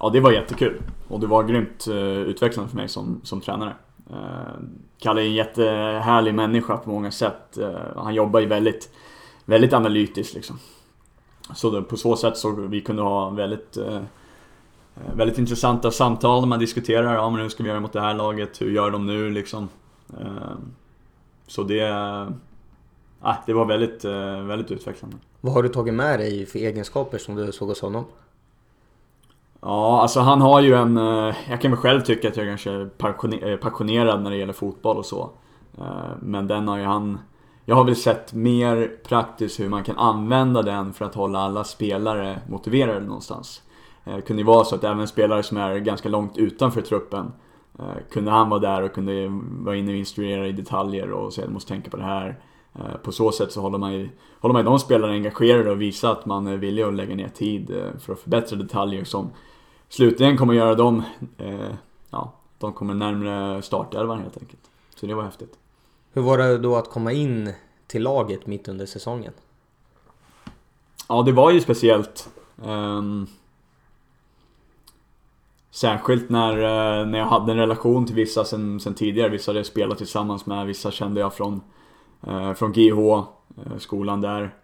Ja, 0.00 0.10
det 0.10 0.20
var 0.20 0.32
jättekul. 0.32 0.82
Och 1.08 1.20
det 1.20 1.26
var 1.26 1.42
grymt 1.42 1.86
uh, 1.88 1.96
utvecklande 2.20 2.70
för 2.70 2.76
mig 2.76 2.88
som, 2.88 3.20
som 3.24 3.40
tränare. 3.40 3.74
Uh, 4.10 4.16
Kalle 4.98 5.22
är 5.22 5.26
en 5.26 5.34
jättehärlig 5.34 6.34
människa 6.34 6.76
på 6.76 6.90
många 6.90 7.10
sätt. 7.10 7.58
Uh, 7.58 7.76
han 7.96 8.14
jobbar 8.14 8.40
ju 8.40 8.46
väldigt, 8.46 8.90
väldigt 9.44 9.72
analytiskt 9.72 10.34
liksom. 10.34 10.58
Så 11.54 11.82
på 11.82 11.96
så 11.96 12.16
sätt 12.16 12.36
så 12.36 12.50
vi 12.50 12.80
kunde 12.80 13.02
ha 13.02 13.30
väldigt 13.30 13.78
Eh, 14.96 15.14
väldigt 15.14 15.38
intressanta 15.38 15.90
samtal 15.90 16.40
när 16.40 16.48
man 16.48 16.58
diskuterar, 16.58 17.14
ja 17.14 17.30
men 17.30 17.40
hur 17.40 17.48
ska 17.48 17.62
vi 17.62 17.68
göra 17.68 17.80
mot 17.80 17.92
det 17.92 18.00
här 18.00 18.14
laget, 18.14 18.60
hur 18.60 18.70
gör 18.70 18.90
de 18.90 19.06
nu 19.06 19.30
liksom? 19.30 19.68
Eh, 20.20 20.56
så 21.46 21.62
det, 21.62 21.82
det 23.46 23.52
var 23.52 23.64
väldigt, 23.64 24.04
väldigt 24.48 24.70
utvecklande. 24.70 25.16
Vad 25.40 25.54
har 25.54 25.62
du 25.62 25.68
tagit 25.68 25.94
med 25.94 26.18
dig 26.18 26.46
för 26.46 26.58
egenskaper 26.58 27.18
som 27.18 27.34
du 27.36 27.52
såg 27.52 27.68
hos 27.68 27.80
honom? 27.80 28.04
Ja, 29.64 30.00
alltså 30.02 30.20
han 30.20 30.40
har 30.40 30.60
ju 30.60 30.74
en... 30.74 30.96
Eh, 30.96 31.34
jag 31.50 31.60
kan 31.60 31.70
väl 31.70 31.80
själv 31.80 32.00
tycka 32.00 32.28
att 32.28 32.36
jag 32.36 32.46
kanske 32.46 32.70
är 32.70 33.50
eh, 33.50 33.56
passionerad 33.56 34.22
när 34.22 34.30
det 34.30 34.36
gäller 34.36 34.52
fotboll 34.52 34.96
och 34.96 35.06
så. 35.06 35.30
Eh, 35.78 36.16
men 36.20 36.46
den 36.46 36.68
har 36.68 36.78
ju 36.78 36.84
han... 36.84 37.18
Jag 37.64 37.76
har 37.76 37.84
väl 37.84 37.96
sett 37.96 38.32
mer 38.32 38.96
praktiskt 39.08 39.60
hur 39.60 39.68
man 39.68 39.84
kan 39.84 39.98
använda 39.98 40.62
den 40.62 40.92
för 40.92 41.04
att 41.04 41.14
hålla 41.14 41.38
alla 41.38 41.64
spelare 41.64 42.40
motiverade 42.48 43.06
någonstans. 43.06 43.62
Det 44.04 44.20
kunde 44.20 44.42
ju 44.42 44.46
vara 44.46 44.64
så 44.64 44.74
att 44.74 44.84
även 44.84 45.08
spelare 45.08 45.42
som 45.42 45.56
är 45.56 45.78
ganska 45.78 46.08
långt 46.08 46.38
utanför 46.38 46.80
truppen 46.80 47.32
kunde 48.12 48.30
han 48.30 48.48
vara 48.48 48.60
där 48.60 48.82
och 48.82 48.92
kunde 48.92 49.28
vara 49.64 49.76
inne 49.76 49.92
och 49.92 49.98
instruera 49.98 50.46
i 50.46 50.52
detaljer 50.52 51.10
och 51.10 51.32
säga 51.32 51.44
att 51.44 51.50
du 51.50 51.54
måste 51.54 51.68
tänka 51.68 51.90
på 51.90 51.96
det 51.96 52.02
här. 52.02 52.38
På 53.02 53.12
så 53.12 53.32
sätt 53.32 53.52
så 53.52 53.60
håller 53.60 53.78
man 53.78 53.92
ju, 53.92 54.08
håller 54.40 54.52
man 54.52 54.62
ju 54.62 54.66
de 54.66 54.78
spelarna 54.78 55.12
engagerade 55.12 55.70
och 55.70 55.80
visar 55.80 56.12
att 56.12 56.26
man 56.26 56.46
är 56.46 56.56
villig 56.56 56.82
att 56.82 56.94
lägga 56.94 57.14
ner 57.14 57.28
tid 57.28 57.92
för 57.98 58.12
att 58.12 58.20
förbättra 58.20 58.56
detaljer 58.56 59.04
som 59.04 59.30
slutligen 59.92 60.36
kommer 60.36 60.54
göra 60.54 60.74
dem, 60.74 61.02
eh, 61.38 61.74
ja, 62.10 62.32
de 62.58 62.72
kommer 62.72 62.94
närmare 62.94 63.62
startelvan 63.62 64.20
helt 64.20 64.36
enkelt. 64.36 64.70
Så 64.94 65.06
det 65.06 65.14
var 65.14 65.22
häftigt. 65.22 65.58
Hur 66.12 66.22
var 66.22 66.38
det 66.38 66.58
då 66.58 66.76
att 66.76 66.90
komma 66.90 67.12
in 67.12 67.52
till 67.86 68.02
laget 68.02 68.46
mitt 68.46 68.68
under 68.68 68.86
säsongen? 68.86 69.32
Ja, 71.08 71.22
det 71.22 71.32
var 71.32 71.50
ju 71.50 71.60
speciellt. 71.60 72.28
Um, 72.64 73.26
särskilt 75.70 76.30
när, 76.30 76.56
uh, 76.56 77.06
när 77.06 77.18
jag 77.18 77.26
hade 77.26 77.52
en 77.52 77.58
relation 77.58 78.06
till 78.06 78.16
vissa 78.16 78.44
sen, 78.44 78.80
sen 78.80 78.94
tidigare. 78.94 79.28
Vissa 79.28 79.50
hade 79.50 79.58
jag 79.58 79.66
spelat 79.66 79.98
tillsammans 79.98 80.46
med, 80.46 80.66
vissa 80.66 80.90
kände 80.90 81.20
jag 81.20 81.34
från, 81.34 81.60
uh, 82.26 82.52
från 82.54 82.72
GH, 82.72 82.98
eh, 83.56 83.78
skolan 83.78 84.20
där. 84.20 84.54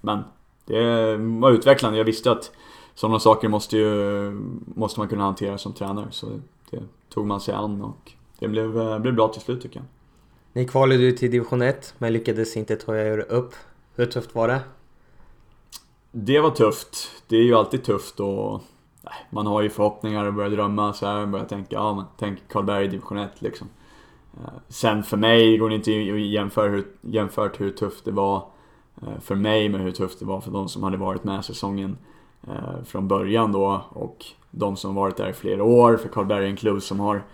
men 0.00 0.24
det 0.64 1.16
var 1.16 1.50
utvecklande. 1.50 1.98
Jag 1.98 2.04
visste 2.04 2.30
att 2.30 2.50
sådana 2.98 3.18
saker 3.18 3.48
måste, 3.48 3.76
ju, 3.76 4.30
måste 4.66 5.00
man 5.00 5.08
kunna 5.08 5.24
hantera 5.24 5.58
som 5.58 5.72
tränare. 5.72 6.06
Så 6.10 6.26
det 6.70 6.82
tog 7.08 7.26
man 7.26 7.40
sig 7.40 7.54
an 7.54 7.82
och 7.82 8.12
det 8.38 8.48
blev, 8.48 9.00
blev 9.00 9.14
bra 9.14 9.28
till 9.28 9.40
slut 9.40 9.62
tycker 9.62 9.76
jag. 9.76 9.86
Ni 10.52 10.68
kvalade 10.68 11.02
ju 11.02 11.12
till 11.12 11.30
division 11.30 11.62
1 11.62 11.94
men 11.98 12.12
lyckades 12.12 12.56
inte 12.56 12.76
ta 12.76 12.96
er 12.96 13.18
upp. 13.18 13.54
Hur 13.94 14.06
tufft 14.06 14.34
var 14.34 14.48
det? 14.48 14.60
Det 16.10 16.40
var 16.40 16.50
tufft. 16.50 17.10
Det 17.28 17.36
är 17.36 17.42
ju 17.42 17.54
alltid 17.54 17.84
tufft 17.84 18.20
och 18.20 18.62
man 19.30 19.46
har 19.46 19.62
ju 19.62 19.70
förhoppningar 19.70 20.24
och 20.24 20.34
börjar 20.34 20.50
drömma 20.50 20.92
så 20.92 21.06
här, 21.06 21.26
börjar 21.26 21.46
tänka, 21.46 21.76
ja 21.76 21.94
men 21.94 22.04
tänk 22.18 22.48
Karlberg 22.48 22.84
i 22.84 22.88
division 22.88 23.18
1 23.18 23.42
liksom. 23.42 23.68
Eh, 24.34 24.52
sen 24.68 25.02
för 25.02 25.16
mig 25.16 25.58
går 25.58 25.68
det 25.68 25.74
inte 25.74 25.90
att 25.90 26.20
jämföra 26.20 26.68
hur, 26.68 26.86
jämfört 27.00 27.60
hur 27.60 27.70
tufft 27.70 28.04
det 28.04 28.12
var 28.12 28.46
eh, 29.02 29.20
för 29.20 29.34
mig 29.34 29.68
med 29.68 29.80
hur 29.80 29.90
tufft 29.90 30.18
det 30.18 30.24
var 30.24 30.40
för 30.40 30.50
de 30.50 30.68
som 30.68 30.82
hade 30.82 30.96
varit 30.96 31.24
med 31.24 31.44
säsongen 31.44 31.90
eh, 31.90 31.96
Eh, 32.50 32.84
från 32.84 33.08
början 33.08 33.52
då 33.52 33.84
och 33.90 34.26
de 34.50 34.76
som 34.76 34.94
varit 34.94 35.16
där 35.16 35.28
i 35.28 35.32
flera 35.32 35.64
år. 35.64 35.96
För 35.96 36.08
Karlberg 36.08 36.44
är 36.44 36.48
en 36.48 36.56
klubb 36.56 36.82
som 36.82 37.00
har 37.00 37.24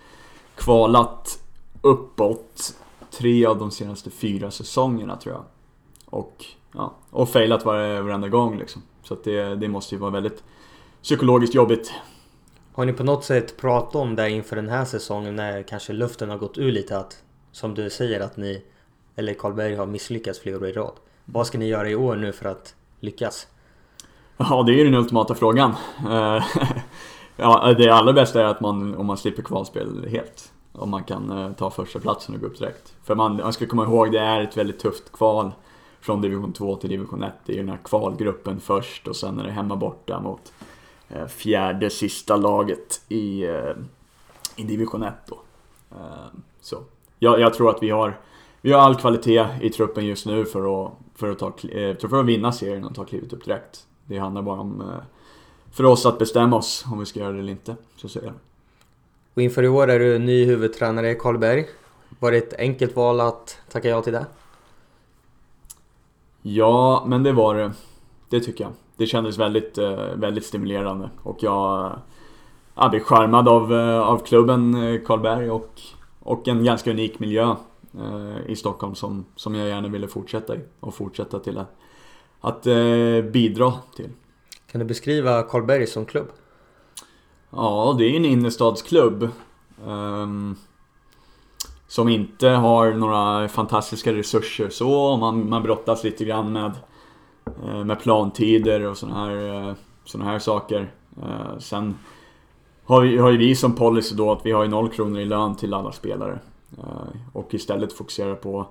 kvalat 0.54 1.38
uppåt 1.82 2.76
tre 3.10 3.46
av 3.46 3.58
de 3.58 3.70
senaste 3.70 4.10
fyra 4.10 4.50
säsongerna 4.50 5.16
tror 5.16 5.34
jag. 5.34 5.44
Och, 6.06 6.44
ja, 6.72 6.94
och 7.10 7.28
failat 7.28 7.64
varenda 7.64 8.28
gång 8.28 8.58
liksom. 8.58 8.82
Så 9.02 9.14
att 9.14 9.24
det, 9.24 9.54
det 9.54 9.68
måste 9.68 9.94
ju 9.94 10.00
vara 10.00 10.10
väldigt 10.10 10.42
psykologiskt 11.02 11.54
jobbigt. 11.54 11.92
Har 12.72 12.84
ni 12.84 12.92
på 12.92 13.04
något 13.04 13.24
sätt 13.24 13.56
pratat 13.56 13.94
om 13.94 14.16
det 14.16 14.30
inför 14.30 14.56
den 14.56 14.68
här 14.68 14.84
säsongen 14.84 15.36
när 15.36 15.62
kanske 15.62 15.92
luften 15.92 16.30
har 16.30 16.38
gått 16.38 16.58
ur 16.58 16.72
lite 16.72 16.98
att 16.98 17.22
som 17.52 17.74
du 17.74 17.90
säger 17.90 18.20
att 18.20 18.36
ni 18.36 18.62
eller 19.16 19.34
Karlberg 19.34 19.74
har 19.74 19.86
misslyckats 19.86 20.38
flera 20.38 20.56
år 20.56 20.68
i 20.68 20.72
rad. 20.72 20.92
Vad 21.24 21.46
ska 21.46 21.58
ni 21.58 21.66
göra 21.66 21.90
i 21.90 21.94
år 21.94 22.16
nu 22.16 22.32
för 22.32 22.48
att 22.48 22.74
lyckas? 23.00 23.46
Ja, 24.36 24.62
det 24.62 24.72
är 24.72 24.76
ju 24.76 24.84
den 24.84 24.94
ultimata 24.94 25.34
frågan. 25.34 25.70
Eh, 26.10 26.44
ja, 27.36 27.74
det 27.78 27.90
allra 27.90 28.12
bästa 28.12 28.40
är 28.40 28.44
att 28.44 28.60
man, 28.60 28.94
om 28.94 29.06
man 29.06 29.16
slipper 29.16 29.42
kvalspel 29.42 30.08
helt. 30.10 30.52
Om 30.72 30.90
man 30.90 31.04
kan 31.04 31.30
eh, 31.30 31.52
ta 31.52 31.70
första 31.70 32.00
platsen 32.00 32.34
och 32.34 32.40
gå 32.40 32.46
upp 32.46 32.58
direkt. 32.58 32.94
För 33.04 33.14
man, 33.14 33.36
man 33.36 33.52
ska 33.52 33.66
komma 33.66 33.84
ihåg, 33.84 34.12
det 34.12 34.20
är 34.20 34.40
ett 34.40 34.56
väldigt 34.56 34.78
tufft 34.78 35.12
kval 35.12 35.52
från 36.00 36.20
division 36.20 36.52
2 36.52 36.76
till 36.76 36.90
division 36.90 37.22
1. 37.22 37.32
Det 37.46 37.52
är 37.52 37.56
ju 37.56 37.62
den 37.62 37.70
här 37.70 37.80
kvalgruppen 37.84 38.60
först 38.60 39.08
och 39.08 39.16
sen 39.16 39.40
är 39.40 39.44
det 39.44 39.50
hemma 39.50 39.76
borta 39.76 40.20
mot 40.20 40.52
eh, 41.08 41.26
fjärde 41.26 41.90
sista 41.90 42.36
laget 42.36 43.00
i, 43.08 43.44
i 44.56 44.62
division 44.64 45.02
1 45.02 45.14
då. 45.26 45.38
Så 46.60 46.76
jag, 47.18 47.40
jag, 47.40 47.54
tror 47.54 47.70
att 47.70 47.82
vi 47.82 47.90
har, 47.90 48.18
vi 48.60 48.72
har 48.72 48.80
all 48.80 48.94
kvalitet 48.94 49.46
i 49.60 49.70
truppen 49.70 50.06
just 50.06 50.26
nu 50.26 50.44
för 50.44 50.86
att, 50.86 50.92
för 51.14 51.30
att, 51.30 51.38
ta, 51.38 51.52
för 52.08 52.20
att 52.20 52.26
vinna 52.26 52.52
serien 52.52 52.84
och 52.84 52.94
ta 52.94 53.04
klivet 53.04 53.32
upp 53.32 53.44
direkt. 53.44 53.86
Det 54.06 54.18
handlar 54.18 54.42
bara 54.42 54.60
om 54.60 54.82
för 55.74 55.84
oss 55.84 56.06
att 56.06 56.18
bestämma 56.18 56.56
oss 56.56 56.84
om 56.92 56.98
vi 56.98 57.06
ska 57.06 57.20
göra 57.20 57.32
det 57.32 57.38
eller 57.38 57.52
inte. 57.52 57.76
Så 57.96 58.08
säger 58.08 58.26
jag. 58.26 58.34
Och 59.34 59.42
inför 59.42 59.62
i 59.62 59.68
år 59.68 59.90
är 59.90 59.98
du 59.98 60.18
ny 60.18 60.44
huvudtränare 60.44 61.10
i 61.10 61.14
Karlberg. 61.14 61.66
Var 62.20 62.30
det 62.30 62.38
ett 62.38 62.54
enkelt 62.58 62.96
val 62.96 63.20
att 63.20 63.58
tacka 63.70 63.88
ja 63.88 64.02
till 64.02 64.12
det? 64.12 64.26
Ja, 66.42 67.04
men 67.06 67.22
det 67.22 67.32
var 67.32 67.54
det. 67.54 67.72
Det 68.28 68.40
tycker 68.40 68.64
jag. 68.64 68.72
Det 68.96 69.06
kändes 69.06 69.38
väldigt, 69.38 69.78
eh, 69.78 70.06
väldigt 70.14 70.44
stimulerande 70.44 71.10
och 71.22 71.42
jag, 71.42 71.92
jag 72.74 72.90
blev 72.90 73.00
charmad 73.00 73.48
av, 73.48 73.74
eh, 73.74 74.00
av 74.00 74.18
klubben 74.18 74.74
eh, 74.74 75.00
Karlberg 75.06 75.50
och, 75.50 75.80
och 76.20 76.48
en 76.48 76.64
ganska 76.64 76.90
unik 76.90 77.18
miljö 77.18 77.54
i 78.46 78.56
Stockholm 78.56 78.94
som, 78.94 79.24
som 79.36 79.54
jag 79.54 79.68
gärna 79.68 79.88
ville 79.88 80.08
fortsätta 80.08 80.56
i 80.56 80.58
och 80.80 80.94
fortsätta 80.94 81.38
till 81.38 81.60
att, 82.44 82.66
att 82.66 83.32
bidra 83.32 83.72
till. 83.96 84.10
Kan 84.72 84.78
du 84.78 84.84
beskriva 84.84 85.42
Karlberg 85.42 85.86
som 85.86 86.06
klubb? 86.06 86.28
Ja, 87.50 87.94
det 87.98 88.04
är 88.04 88.16
en 88.16 88.24
innerstadsklubb. 88.24 89.28
Um, 89.86 90.56
som 91.86 92.08
inte 92.08 92.48
har 92.48 92.92
några 92.92 93.48
fantastiska 93.48 94.12
resurser 94.12 94.68
så. 94.68 95.16
Man, 95.16 95.48
man 95.48 95.62
brottas 95.62 96.04
lite 96.04 96.24
grann 96.24 96.52
med, 96.52 96.72
uh, 97.64 97.84
med 97.84 98.00
plantider 98.00 98.86
och 98.86 98.98
sådana 98.98 99.24
här, 99.24 99.68
uh, 99.68 99.74
såna 100.04 100.24
här 100.24 100.38
saker. 100.38 100.92
Uh, 101.22 101.58
sen 101.58 101.98
har, 102.84 103.00
vi, 103.00 103.18
har 103.18 103.30
ju 103.30 103.36
vi 103.36 103.54
som 103.54 103.74
policy 103.74 104.14
då 104.14 104.32
att 104.32 104.46
vi 104.46 104.52
har 104.52 104.66
noll 104.66 104.88
kronor 104.88 105.20
i 105.20 105.24
lön 105.24 105.56
till 105.56 105.74
alla 105.74 105.92
spelare. 105.92 106.38
och 107.32 107.54
istället 107.54 107.92
fokuserar 107.92 108.34
på, 108.34 108.66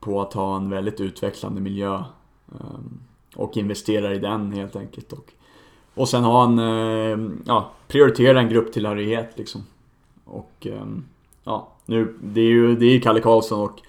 på 0.00 0.20
att 0.20 0.32
ha 0.32 0.56
en 0.56 0.70
väldigt 0.70 1.00
utvecklande 1.00 1.60
miljö. 1.60 2.02
Ehm, 2.52 3.00
och 3.36 3.56
investerar 3.56 4.12
i 4.12 4.18
den 4.18 4.52
helt 4.52 4.76
enkelt. 4.76 5.12
Och, 5.12 5.32
och 5.94 6.08
sen 6.08 6.24
har 6.24 6.40
han... 6.40 6.58
Ehm, 6.58 7.42
ja, 7.46 7.70
prioriterar 7.88 8.38
en 8.38 8.48
grupptillhörighet 8.48 9.38
liksom. 9.38 9.62
Och 10.24 10.66
ehm, 10.66 11.04
ja, 11.44 11.68
nu, 11.86 12.18
det 12.22 12.40
är 12.40 12.48
ju 12.48 12.76
det 12.76 12.86
är 12.86 13.00
Kalle 13.00 13.20
Karlsson 13.20 13.60
och, 13.60 13.80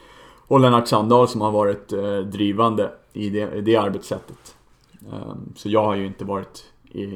och 0.47 0.59
Lennart 0.59 0.87
Sandahl 0.87 1.27
som 1.27 1.41
har 1.41 1.51
varit 1.51 1.93
eh, 1.93 2.17
drivande 2.17 2.91
i 3.13 3.29
det, 3.29 3.55
i 3.55 3.61
det 3.61 3.75
arbetssättet. 3.75 4.55
Så 5.55 5.69
jag 5.69 5.83
har 5.83 5.95
ju 5.95 6.05
inte 6.05 6.25
varit 6.25 6.65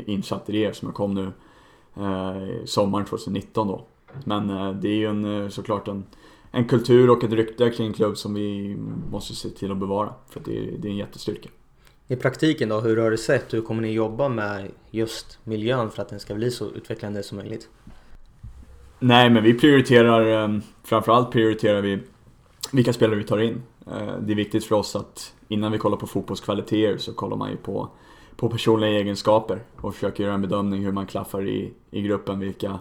insatt 0.06 0.50
i 0.50 0.52
det 0.52 0.66
eftersom 0.66 0.88
jag 0.88 0.96
kom 0.96 1.14
nu 1.14 1.32
eh, 1.96 2.66
sommaren 2.66 3.06
2019 3.06 3.68
då. 3.68 3.86
Men 4.24 4.50
eh, 4.50 4.72
det 4.72 4.88
är 4.88 4.96
ju 4.96 5.08
en, 5.08 5.52
såklart 5.52 5.88
en, 5.88 6.04
en 6.56 6.66
kultur 6.66 7.10
och 7.10 7.24
ett 7.24 7.32
rykte 7.32 7.70
kring 7.70 7.88
en 7.88 7.94
klubb 7.94 8.18
som 8.18 8.34
vi 8.34 8.78
måste 9.12 9.36
se 9.36 9.50
till 9.50 9.72
att 9.72 9.78
bevara. 9.78 10.14
För 10.30 10.40
det, 10.46 10.52
det 10.52 10.88
är 10.88 10.92
en 10.92 10.98
jättestyrka. 10.98 11.50
I 12.08 12.16
praktiken 12.16 12.70
då, 12.70 12.80
hur 12.80 12.98
har 12.98 13.12
du 13.12 13.18
sett? 13.18 13.54
Hur 13.54 13.62
kommer 13.62 13.82
ni 13.82 13.92
jobba 13.92 14.30
med 14.30 14.72
just 14.92 15.40
miljön 15.44 15.92
för 15.92 16.02
att 16.02 16.10
den 16.10 16.20
ska 16.20 16.36
bli 16.36 16.52
så 16.52 16.72
utvecklande 16.72 17.24
som 17.24 17.38
möjligt? 17.38 17.70
Nej, 19.00 19.30
men 19.30 19.44
vi 19.44 19.54
prioriterar, 19.54 20.44
eh, 20.44 20.60
framförallt 20.84 21.32
prioriterar 21.32 21.82
vi 21.82 22.00
vilka 22.72 22.94
spelare 22.94 23.16
vi 23.16 23.24
tar 23.24 23.38
in. 23.38 23.62
Eh, 23.88 24.18
det 24.22 24.34
är 24.34 24.36
viktigt 24.36 24.66
för 24.66 24.76
oss 24.76 24.96
att 24.96 25.34
innan 25.48 25.72
vi 25.72 25.78
kollar 25.78 25.98
på 25.98 26.08
fotbollskvaliteter 26.08 26.98
så 26.98 27.14
kollar 27.14 27.38
man 27.38 27.52
ju 27.52 27.58
på, 27.58 27.90
på 28.36 28.50
personliga 28.50 28.92
egenskaper 28.92 29.60
och 29.82 29.94
försöker 29.94 30.24
göra 30.24 30.34
en 30.34 30.42
bedömning 30.42 30.86
hur 30.86 30.92
man 30.92 31.08
klaffar 31.08 31.48
i, 31.48 31.74
i 31.92 32.02
gruppen, 32.02 32.40
vilka, 32.40 32.80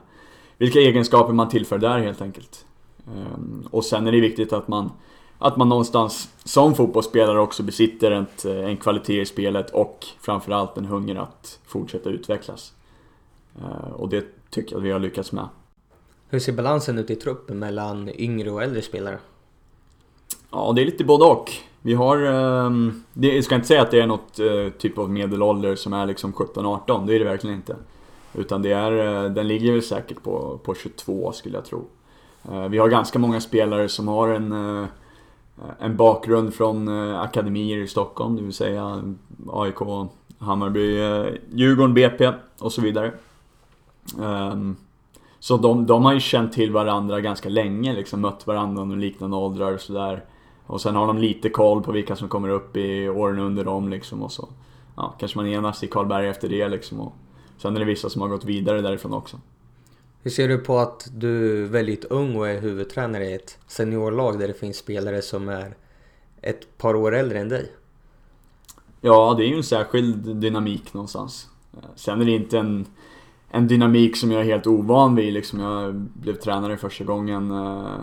vilka 0.58 0.78
egenskaper 0.78 1.32
man 1.32 1.48
tillför 1.48 1.78
där 1.78 1.98
helt 1.98 2.22
enkelt. 2.22 2.66
Eh, 3.06 3.68
och 3.70 3.84
sen 3.84 4.06
är 4.06 4.12
det 4.12 4.20
viktigt 4.20 4.52
att 4.52 4.68
man 4.68 4.90
att 5.42 5.56
man 5.56 5.68
någonstans 5.68 6.28
som 6.44 6.74
fotbollsspelare 6.74 7.40
också 7.40 7.62
besitter 7.62 8.10
ett, 8.10 8.44
eh, 8.44 8.64
en 8.64 8.76
kvalitet 8.76 9.20
i 9.20 9.26
spelet 9.26 9.70
och 9.70 10.06
framförallt 10.20 10.78
en 10.78 10.84
hunger 10.84 11.16
att 11.16 11.60
fortsätta 11.66 12.10
utvecklas. 12.10 12.72
Eh, 13.58 13.92
och 13.92 14.08
det 14.08 14.24
tycker 14.50 14.72
jag 14.72 14.78
att 14.78 14.84
vi 14.84 14.90
har 14.90 15.00
lyckats 15.00 15.32
med. 15.32 15.48
Hur 16.28 16.38
ser 16.38 16.52
balansen 16.52 16.98
ut 16.98 17.10
i 17.10 17.16
truppen 17.16 17.58
mellan 17.58 18.10
yngre 18.14 18.50
och 18.50 18.62
äldre 18.62 18.82
spelare? 18.82 19.18
Ja, 20.50 20.72
det 20.76 20.82
är 20.82 20.86
lite 20.86 21.04
både 21.04 21.24
och. 21.24 21.52
Vi 21.80 21.94
har, 21.94 22.18
ehm, 22.18 23.02
jag 23.12 23.44
ska 23.44 23.54
inte 23.54 23.66
säga 23.66 23.82
att 23.82 23.90
det 23.90 24.00
är 24.00 24.06
något 24.06 24.38
eh, 24.38 24.68
typ 24.78 24.98
av 24.98 25.10
medelålder 25.10 25.76
som 25.76 25.92
är 25.92 26.06
liksom 26.06 26.32
17-18, 26.32 27.06
det 27.06 27.14
är 27.14 27.18
det 27.18 27.24
verkligen 27.24 27.56
inte. 27.56 27.76
Utan 28.34 28.62
det 28.62 28.72
är, 28.72 29.28
den 29.28 29.48
ligger 29.48 29.72
väl 29.72 29.82
säkert 29.82 30.22
på, 30.22 30.60
på 30.64 30.74
22 30.74 31.32
skulle 31.32 31.56
jag 31.56 31.64
tro. 31.64 31.84
Eh, 32.50 32.68
vi 32.68 32.78
har 32.78 32.88
ganska 32.88 33.18
många 33.18 33.40
spelare 33.40 33.88
som 33.88 34.08
har 34.08 34.28
en 34.28 34.52
eh, 34.52 34.86
en 35.78 35.96
bakgrund 35.96 36.54
från 36.54 36.88
eh, 36.88 37.20
akademier 37.20 37.78
i 37.78 37.86
Stockholm, 37.86 38.36
det 38.36 38.42
vill 38.42 38.52
säga 38.52 39.02
AIK, 39.52 40.08
Hammarby, 40.38 40.96
Djurgården, 41.50 41.94
BP 41.94 42.32
och 42.58 42.72
så 42.72 42.80
vidare. 42.80 43.12
Ehm, 44.22 44.76
så 45.38 45.56
de, 45.56 45.86
de 45.86 46.04
har 46.04 46.12
ju 46.12 46.20
känt 46.20 46.52
till 46.52 46.72
varandra 46.72 47.20
ganska 47.20 47.48
länge, 47.48 47.92
liksom 47.92 48.20
mött 48.20 48.46
varandra 48.46 48.82
under 48.82 48.96
liknande 48.96 49.36
åldrar 49.36 49.72
och 49.72 49.80
sådär. 49.80 50.24
Och 50.66 50.80
sen 50.80 50.96
har 50.96 51.06
de 51.06 51.18
lite 51.18 51.48
koll 51.48 51.82
på 51.82 51.92
vilka 51.92 52.16
som 52.16 52.28
kommer 52.28 52.48
upp 52.48 52.76
i 52.76 53.08
åren 53.08 53.38
under 53.38 53.64
dem 53.64 53.88
liksom 53.88 54.22
och 54.22 54.32
så. 54.32 54.48
Ja, 54.96 55.14
kanske 55.18 55.38
man 55.38 55.46
enas 55.46 55.82
i 55.82 55.86
Karlberg 55.86 56.28
efter 56.28 56.48
det 56.48 56.68
liksom. 56.68 57.00
Och 57.00 57.12
sen 57.56 57.76
är 57.76 57.80
det 57.80 57.86
vissa 57.86 58.10
som 58.10 58.22
har 58.22 58.28
gått 58.28 58.44
vidare 58.44 58.80
därifrån 58.80 59.12
också. 59.12 59.36
Hur 60.22 60.30
ser 60.30 60.48
du 60.48 60.58
på 60.58 60.78
att 60.78 61.08
du 61.12 61.62
är 61.64 61.68
väldigt 61.68 62.04
ung 62.04 62.36
och 62.36 62.48
är 62.48 62.60
huvudtränare 62.60 63.24
i 63.24 63.34
ett 63.34 63.58
seniorlag 63.66 64.38
där 64.38 64.48
det 64.48 64.54
finns 64.54 64.76
spelare 64.76 65.22
som 65.22 65.48
är 65.48 65.74
ett 66.42 66.78
par 66.78 66.94
år 66.94 67.14
äldre 67.14 67.38
än 67.38 67.48
dig? 67.48 67.72
Ja, 69.00 69.34
det 69.38 69.44
är 69.44 69.48
ju 69.48 69.56
en 69.56 69.62
särskild 69.62 70.36
dynamik 70.36 70.94
någonstans. 70.94 71.48
Eh, 71.72 71.88
sen 71.94 72.20
är 72.20 72.24
det 72.24 72.30
inte 72.30 72.58
en, 72.58 72.86
en 73.50 73.68
dynamik 73.68 74.16
som 74.16 74.30
jag 74.30 74.40
är 74.40 74.44
helt 74.44 74.66
ovan 74.66 75.14
vid. 75.14 75.32
Liksom 75.32 75.60
jag 75.60 75.94
blev 75.94 76.34
tränare 76.34 76.76
första 76.76 77.04
gången 77.04 77.50
eh, 77.50 77.94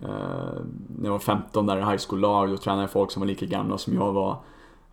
eh, 0.00 0.60
när 0.98 1.04
jag 1.04 1.12
var 1.12 1.18
15 1.18 1.66
där 1.66 1.76
i 1.76 1.80
high 1.80 2.02
school-lag. 2.08 2.50
Då 2.50 2.56
tränade 2.56 2.82
jag 2.82 2.90
folk 2.90 3.10
som 3.10 3.20
var 3.20 3.26
lika 3.26 3.46
gamla 3.46 3.78
som 3.78 3.94
jag 3.94 4.12
var. 4.12 4.36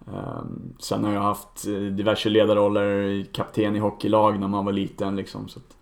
Eh, 0.08 0.44
sen 0.80 1.04
har 1.04 1.14
jag 1.14 1.22
haft 1.22 1.68
eh, 1.68 1.74
diverse 1.74 2.30
ledarroller, 2.30 3.24
kapten 3.34 3.76
i 3.76 3.80
hockeylag 3.80 4.40
när 4.40 4.48
man 4.48 4.66
var 4.66 4.74
liten 4.74 5.16
liksom. 5.16 5.48
Så 5.48 5.60
att, 5.60 5.76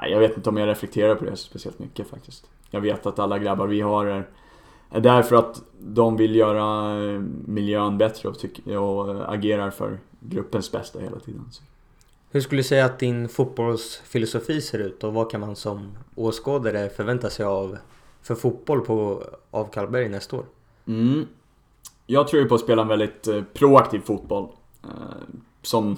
nej, 0.00 0.10
jag 0.10 0.18
vet 0.18 0.36
inte 0.36 0.48
om 0.48 0.56
jag 0.56 0.68
reflekterar 0.68 1.14
på 1.14 1.24
det 1.24 1.36
speciellt 1.36 1.78
mycket 1.78 2.08
faktiskt. 2.08 2.46
Jag 2.70 2.80
vet 2.80 3.06
att 3.06 3.18
alla 3.18 3.38
grabbar 3.38 3.66
vi 3.66 3.80
har 3.80 4.06
är 4.06 4.26
är 4.90 5.00
där 5.00 5.22
för 5.22 5.36
att 5.36 5.62
de 5.78 6.16
vill 6.16 6.36
göra 6.36 6.98
eh, 7.04 7.20
miljön 7.46 7.98
bättre 7.98 8.28
och, 8.28 8.36
tyck- 8.36 8.76
och 8.76 9.34
agerar 9.34 9.70
för 9.70 9.98
gruppens 10.20 10.72
bästa 10.72 10.98
hela 10.98 11.18
tiden. 11.18 11.44
Så. 11.50 11.62
Hur 12.30 12.40
skulle 12.40 12.58
du 12.58 12.64
säga 12.64 12.84
att 12.84 12.98
din 12.98 13.28
fotbollsfilosofi 13.28 14.60
ser 14.60 14.78
ut 14.78 15.04
och 15.04 15.14
vad 15.14 15.30
kan 15.30 15.40
man 15.40 15.56
som 15.56 15.96
åskådare 16.14 16.88
förvänta 16.88 17.30
sig 17.30 17.46
av 17.46 17.78
för 18.22 18.34
fotboll 18.34 18.80
på, 18.80 19.24
av 19.50 19.64
Karlberg 19.64 20.08
nästa 20.08 20.36
år? 20.36 20.44
Mm. 20.86 21.26
Jag 22.06 22.28
tror 22.28 22.42
ju 22.42 22.48
på 22.48 22.54
att 22.54 22.60
spela 22.60 22.82
en 22.82 22.88
väldigt 22.88 23.26
eh, 23.26 23.42
proaktiv 23.54 24.00
fotboll. 24.00 24.48
Eh, 24.84 24.90
som 25.62 25.96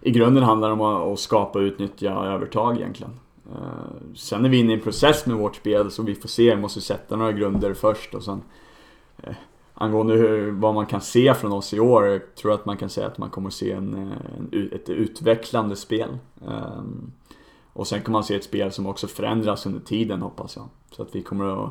i 0.00 0.10
grunden 0.10 0.42
handlar 0.44 0.70
om 0.70 0.80
att 0.80 1.18
skapa 1.18 1.58
och 1.58 1.62
utnyttja 1.62 2.10
övertag 2.10 2.76
egentligen. 2.76 3.12
Uh, 3.56 4.14
sen 4.14 4.44
är 4.44 4.48
vi 4.48 4.58
inne 4.58 4.72
i 4.72 4.74
en 4.74 4.80
process 4.80 5.26
med 5.26 5.36
vårt 5.36 5.56
spel 5.56 5.90
så 5.90 6.02
vi 6.02 6.14
får 6.14 6.28
se, 6.28 6.54
vi 6.54 6.60
måste 6.60 6.80
sätta 6.80 7.16
några 7.16 7.32
grunder 7.32 7.74
först 7.74 8.14
och 8.14 8.22
sen 8.22 8.42
uh, 9.28 9.34
Angående 9.78 10.14
hur, 10.14 10.50
vad 10.50 10.74
man 10.74 10.86
kan 10.86 11.00
se 11.00 11.34
från 11.34 11.52
oss 11.52 11.74
i 11.74 11.80
år, 11.80 12.06
jag 12.06 12.34
tror 12.34 12.52
att 12.52 12.66
man 12.66 12.76
kan 12.76 12.88
säga 12.88 13.06
att 13.06 13.18
man 13.18 13.30
kommer 13.30 13.48
att 13.48 13.54
se 13.54 13.72
en, 13.72 13.94
eh, 13.94 14.58
en 14.58 14.70
ett 14.72 14.88
utvecklande 14.88 15.76
spel. 15.76 16.18
Um, 16.44 17.12
och 17.72 17.86
sen 17.86 18.02
kommer 18.02 18.18
man 18.18 18.24
se 18.24 18.34
ett 18.34 18.44
spel 18.44 18.72
som 18.72 18.86
också 18.86 19.06
förändras 19.06 19.66
under 19.66 19.80
tiden 19.80 20.22
hoppas 20.22 20.56
jag. 20.56 20.68
Så 20.90 21.02
att 21.02 21.14
vi 21.14 21.22
kommer 21.22 21.64
att 21.64 21.70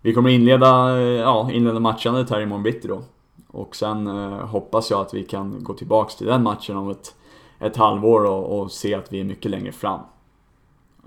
vi 0.00 0.14
kommer 0.14 0.30
inleda, 0.30 1.00
ja, 1.00 1.50
inleda 1.52 1.80
matchandet 1.80 2.30
här 2.30 2.40
imorgon 2.40 2.62
bitti 2.62 2.88
då. 2.88 3.02
Och 3.46 3.76
sen 3.76 4.06
uh, 4.06 4.46
hoppas 4.46 4.90
jag 4.90 5.00
att 5.00 5.14
vi 5.14 5.24
kan 5.24 5.64
gå 5.64 5.74
tillbaks 5.74 6.16
till 6.16 6.26
den 6.26 6.42
matchen 6.42 6.76
om 6.76 6.90
ett, 6.90 7.14
ett 7.58 7.76
halvår 7.76 8.24
och, 8.24 8.60
och 8.60 8.72
se 8.72 8.94
att 8.94 9.12
vi 9.12 9.20
är 9.20 9.24
mycket 9.24 9.50
längre 9.50 9.72
fram. 9.72 10.00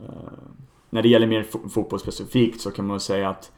Eh, 0.02 0.34
när 0.90 1.02
det 1.02 1.10
gäller 1.10 1.28
mer 1.28 1.44
fotboll 1.70 2.00
specifikt 2.00 2.62
så 2.62 2.72
kan 2.72 2.88
man 2.88 3.00
säga 3.00 3.30
att 3.30 3.52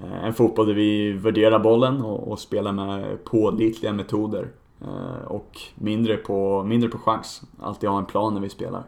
eh, 0.00 0.24
en 0.24 0.34
fotboll 0.34 0.66
där 0.66 0.74
vi 0.74 1.12
värderar 1.12 1.58
bollen 1.58 2.02
och, 2.02 2.28
och 2.28 2.38
spelar 2.38 2.72
med 2.72 3.24
pålitliga 3.24 3.92
metoder. 3.92 4.48
Eh, 4.80 5.26
och 5.26 5.60
mindre 5.74 6.16
på, 6.16 6.62
mindre 6.64 6.88
på 6.88 6.98
chans. 6.98 7.42
Alltid 7.60 7.90
ha 7.90 7.98
en 7.98 8.06
plan 8.06 8.34
när 8.34 8.40
vi 8.40 8.48
spelar. 8.48 8.82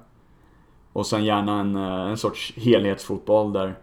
Och 0.92 1.07
sen 1.07 1.25
gärna 1.25 1.61
en, 1.61 1.76
en 1.76 2.16
sorts 2.16 2.52
helhetsfotboll 2.57 3.52
där 3.52 3.78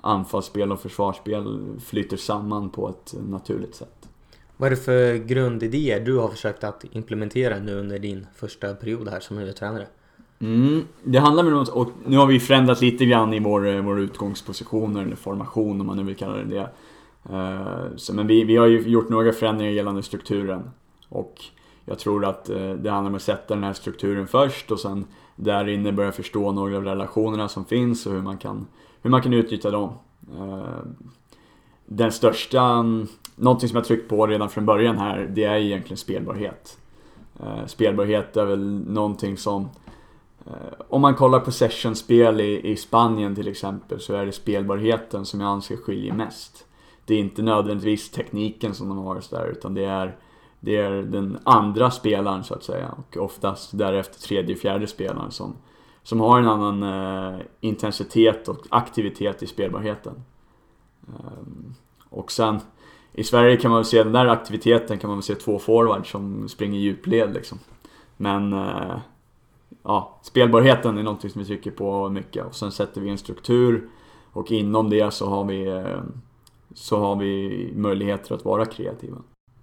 anfallsspel 0.00 0.72
och 0.72 0.80
försvarsspel 0.80 1.60
flyter 1.80 2.16
samman 2.16 2.70
på 2.70 2.88
ett 2.88 3.14
naturligt 3.28 3.74
sätt. 3.74 4.08
Vad 4.56 4.66
är 4.66 4.70
det 4.70 4.82
för 4.82 5.14
grundidéer 5.14 6.00
du 6.00 6.18
har 6.18 6.28
försökt 6.28 6.64
att 6.64 6.84
implementera 6.92 7.58
nu 7.58 7.74
under 7.74 7.98
din 7.98 8.26
första 8.34 8.74
period 8.74 9.08
här 9.08 9.20
som 9.20 9.38
huvudtränare? 9.38 9.86
Mm, 10.38 10.84
det 11.04 11.18
handlar 11.18 11.42
väl 11.42 11.54
om, 11.54 11.66
och 11.72 11.88
nu 12.06 12.16
har 12.16 12.26
vi 12.26 12.40
förändrat 12.40 12.80
lite 12.80 13.06
grann 13.06 13.34
i 13.34 13.40
vår, 13.40 13.68
eh, 13.68 13.82
vår 13.82 14.00
utgångspositioner, 14.00 15.02
eller 15.02 15.16
formation 15.16 15.80
om 15.80 15.86
man 15.86 15.96
nu 15.96 16.02
vill 16.02 16.16
kalla 16.16 16.36
det 16.36 16.44
det. 16.44 16.70
Uh, 17.30 17.96
så, 17.96 18.14
men 18.14 18.26
vi, 18.26 18.44
vi 18.44 18.56
har 18.56 18.66
ju 18.66 18.80
gjort 18.80 19.08
några 19.08 19.32
förändringar 19.32 19.72
gällande 19.72 20.02
strukturen. 20.02 20.70
Och 21.08 21.34
jag 21.84 21.98
tror 21.98 22.24
att 22.24 22.50
uh, 22.50 22.72
det 22.72 22.90
handlar 22.90 23.10
om 23.10 23.14
att 23.14 23.22
sätta 23.22 23.54
den 23.54 23.64
här 23.64 23.72
strukturen 23.72 24.26
först 24.26 24.70
och 24.70 24.80
sen 24.80 25.04
där 25.36 25.68
inne 25.68 25.92
börja 25.92 26.12
förstå 26.12 26.52
några 26.52 26.76
av 26.76 26.84
relationerna 26.84 27.48
som 27.48 27.64
finns 27.64 28.06
och 28.06 28.12
hur 28.12 28.22
man 28.22 28.38
kan, 28.38 28.66
hur 29.02 29.10
man 29.10 29.22
kan 29.22 29.32
utnyttja 29.32 29.70
dem. 29.70 29.92
Uh, 30.38 30.64
den 31.86 32.12
största, 32.12 32.78
um, 32.78 33.08
någonting 33.36 33.68
som 33.68 33.76
jag 33.76 33.84
tryckt 33.84 34.08
på 34.08 34.26
redan 34.26 34.48
från 34.48 34.66
början 34.66 34.98
här, 34.98 35.30
det 35.34 35.44
är 35.44 35.56
egentligen 35.56 35.96
spelbarhet. 35.96 36.78
spelbarhet 37.66 38.36
är 38.36 38.44
väl 38.44 38.84
någonting 38.86 39.36
som 39.36 39.68
Eh, 40.46 40.80
om 40.88 41.00
man 41.00 41.14
kollar 41.14 41.40
på 41.40 41.52
sessionspel 41.52 42.40
i, 42.40 42.70
i 42.70 42.76
Spanien 42.76 43.34
till 43.34 43.48
exempel 43.48 44.00
så 44.00 44.14
är 44.14 44.26
det 44.26 44.32
spelbarheten 44.32 45.24
som 45.24 45.40
jag 45.40 45.48
anser 45.48 45.76
skiljer 45.76 46.12
mest. 46.12 46.66
Det 47.04 47.14
är 47.14 47.18
inte 47.18 47.42
nödvändigtvis 47.42 48.10
tekniken 48.10 48.74
som 48.74 48.88
de 48.88 48.98
har 48.98 49.22
där 49.30 49.46
utan 49.46 49.74
det 49.74 49.84
är, 49.84 50.16
det 50.60 50.76
är 50.76 50.90
den 50.90 51.38
andra 51.44 51.90
spelaren 51.90 52.44
så 52.44 52.54
att 52.54 52.64
säga 52.64 52.94
och 52.98 53.16
oftast 53.16 53.78
därefter 53.78 54.20
tredje, 54.20 54.56
fjärde 54.56 54.86
spelaren 54.86 55.30
som, 55.30 55.56
som 56.02 56.20
har 56.20 56.38
en 56.38 56.48
annan 56.48 56.82
eh, 56.82 57.40
intensitet 57.60 58.48
och 58.48 58.66
aktivitet 58.70 59.42
i 59.42 59.46
spelbarheten. 59.46 60.22
Um, 61.06 61.74
och 62.10 62.32
sen 62.32 62.60
i 63.12 63.24
Sverige 63.24 63.56
kan 63.56 63.70
man 63.70 63.78
väl 63.78 63.84
se 63.84 64.02
den 64.02 64.12
där 64.12 64.26
aktiviteten 64.26 64.98
kan 64.98 65.08
man 65.08 65.16
väl 65.16 65.22
se 65.22 65.34
två 65.34 65.58
forwards 65.58 66.10
som 66.10 66.48
springer 66.48 66.78
djupled 66.78 67.34
liksom. 67.34 67.58
Men 68.16 68.52
eh, 68.52 68.98
ja, 69.86 70.18
spelbarheten 70.22 70.98
är 70.98 71.02
någonting 71.02 71.30
som 71.30 71.40
vi 71.40 71.46
trycker 71.46 71.70
på 71.70 72.08
mycket 72.08 72.46
och 72.46 72.54
sen 72.54 72.72
sätter 72.72 73.00
vi 73.00 73.10
en 73.10 73.18
struktur 73.18 73.88
och 74.32 74.52
inom 74.52 74.90
det 74.90 75.12
så 75.12 75.26
har 75.26 75.44
vi, 75.44 75.66
eh, 75.66 76.00
så 76.74 76.98
har 76.98 77.16
vi 77.16 77.72
möjligheter 77.76 78.34
att 78.34 78.44
vara 78.44 78.64
kreativa. 78.64 79.16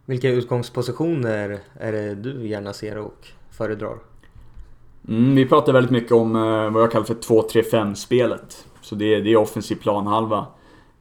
Vilka 0.06 0.30
utgångspositioner 0.30 1.60
är 1.74 1.92
det 1.92 2.16
du 2.16 2.48
gärna 2.48 2.74
ser 2.74 2.98
och 2.98 3.28
föredrar? 3.52 3.98
Mm, 5.08 5.36
vi 5.36 5.46
pratar 5.46 5.74
väldigt 5.74 5.92
mycket 5.92 6.12
om 6.12 6.36
eh, 6.36 6.70
vad 6.70 6.84
jag 6.84 6.92
kallar 6.92 7.06
för 7.06 7.16
2-3-5 7.16 7.94
spelet. 7.94 8.68
Så 8.82 8.96
det 8.96 9.16
är, 9.16 9.22
det 9.22 9.34
är 9.34 9.38
offensiv 9.38 9.76
planhalva. 9.76 10.46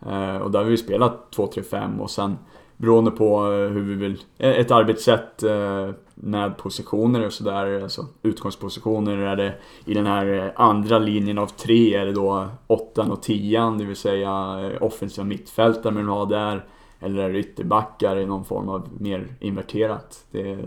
Eh, 0.06 0.36
och 0.36 0.50
där 0.50 0.58
har 0.58 0.70
vi 0.70 0.76
spelat 0.76 1.36
2-3-5 1.36 1.98
och 1.98 2.10
sen 2.10 2.38
beroende 2.76 3.10
på 3.10 3.52
eh, 3.52 3.68
hur 3.68 3.82
vi 3.82 3.94
vill, 3.94 4.22
eh, 4.38 4.50
ett 4.50 4.70
arbetssätt 4.70 5.42
eh, 5.42 5.90
med 6.14 6.56
positioner 6.56 7.26
och 7.26 7.32
sådär, 7.32 7.82
alltså 7.82 8.06
utgångspositioner 8.22 9.18
är 9.18 9.36
det 9.36 9.54
i 9.84 9.94
den 9.94 10.06
här 10.06 10.52
andra 10.56 10.98
linjen 10.98 11.38
av 11.38 11.46
tre 11.46 11.94
är 11.94 12.06
det 12.06 12.12
då 12.12 12.48
åttan 12.66 13.10
och 13.10 13.22
tian, 13.22 13.78
det 13.78 13.84
vill 13.84 13.96
säga 13.96 14.56
offensiva 14.80 15.24
mittfältare 15.24 15.92
man 15.92 16.08
ha 16.08 16.24
där. 16.24 16.64
Eller 17.00 17.22
är 17.22 17.32
det 17.32 17.38
ytterbackar 17.38 18.16
i 18.16 18.26
någon 18.26 18.44
form 18.44 18.68
av 18.68 18.88
mer 18.98 19.34
inverterat. 19.40 20.24
Det, 20.30 20.58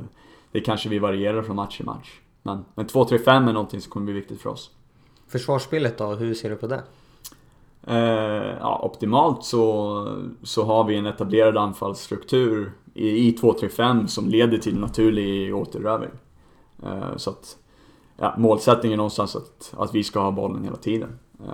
det 0.52 0.60
kanske 0.60 0.90
vi 0.90 1.00
varierar 1.00 1.42
från 1.42 1.56
match 1.56 1.78
till 1.78 1.86
match. 1.86 2.20
Men, 2.44 2.66
men 2.76 2.86
2-3-5 2.86 3.50
är 3.50 3.54
någonting 3.54 3.82
som 3.82 3.92
kommer 3.92 4.06
bli 4.06 4.14
viktigt 4.14 4.42
för 4.42 4.50
oss. 4.50 4.72
Försvarsspelet 5.28 5.98
då, 5.98 6.06
hur 6.06 6.34
ser 6.34 6.50
du 6.50 6.56
på 6.56 6.68
det? 6.68 6.84
Eh, 7.88 8.58
ja, 8.60 8.80
optimalt 8.84 9.44
så, 9.44 10.26
så 10.44 10.64
har 10.64 10.84
vi 10.84 10.96
en 10.96 11.06
etablerad 11.06 11.58
anfallsstruktur 11.58 12.72
i, 12.94 13.10
i 13.10 13.38
2-3-5 13.42 14.08
som 14.08 14.30
leder 14.30 14.58
till 14.58 14.80
naturlig 14.80 15.56
återövring. 15.56 16.12
Eh, 16.84 17.16
så 17.16 17.30
att 17.30 17.58
ja, 18.18 18.36
målsättningen 18.38 18.94
är 18.94 18.98
någonstans 18.98 19.36
att, 19.36 19.74
att 19.78 19.96
vi 19.96 20.04
ska 20.04 20.20
ha 20.20 20.32
bollen 20.32 20.64
hela 20.64 20.76
tiden. 20.76 21.20
Eh, 21.46 21.54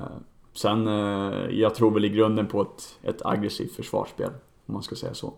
sen, 0.54 0.88
eh, 0.88 1.50
jag 1.50 1.76
tror 1.76 1.92
väl 1.92 2.06
i 2.06 2.10
grunden 2.10 2.48
på 2.48 2.62
ett, 2.62 3.00
ett 3.02 3.26
aggressivt 3.26 3.76
försvarsspel, 3.76 4.30
om 4.66 4.74
man 4.74 4.84
ska 4.84 4.96
säga 4.96 5.14
så. 5.14 5.34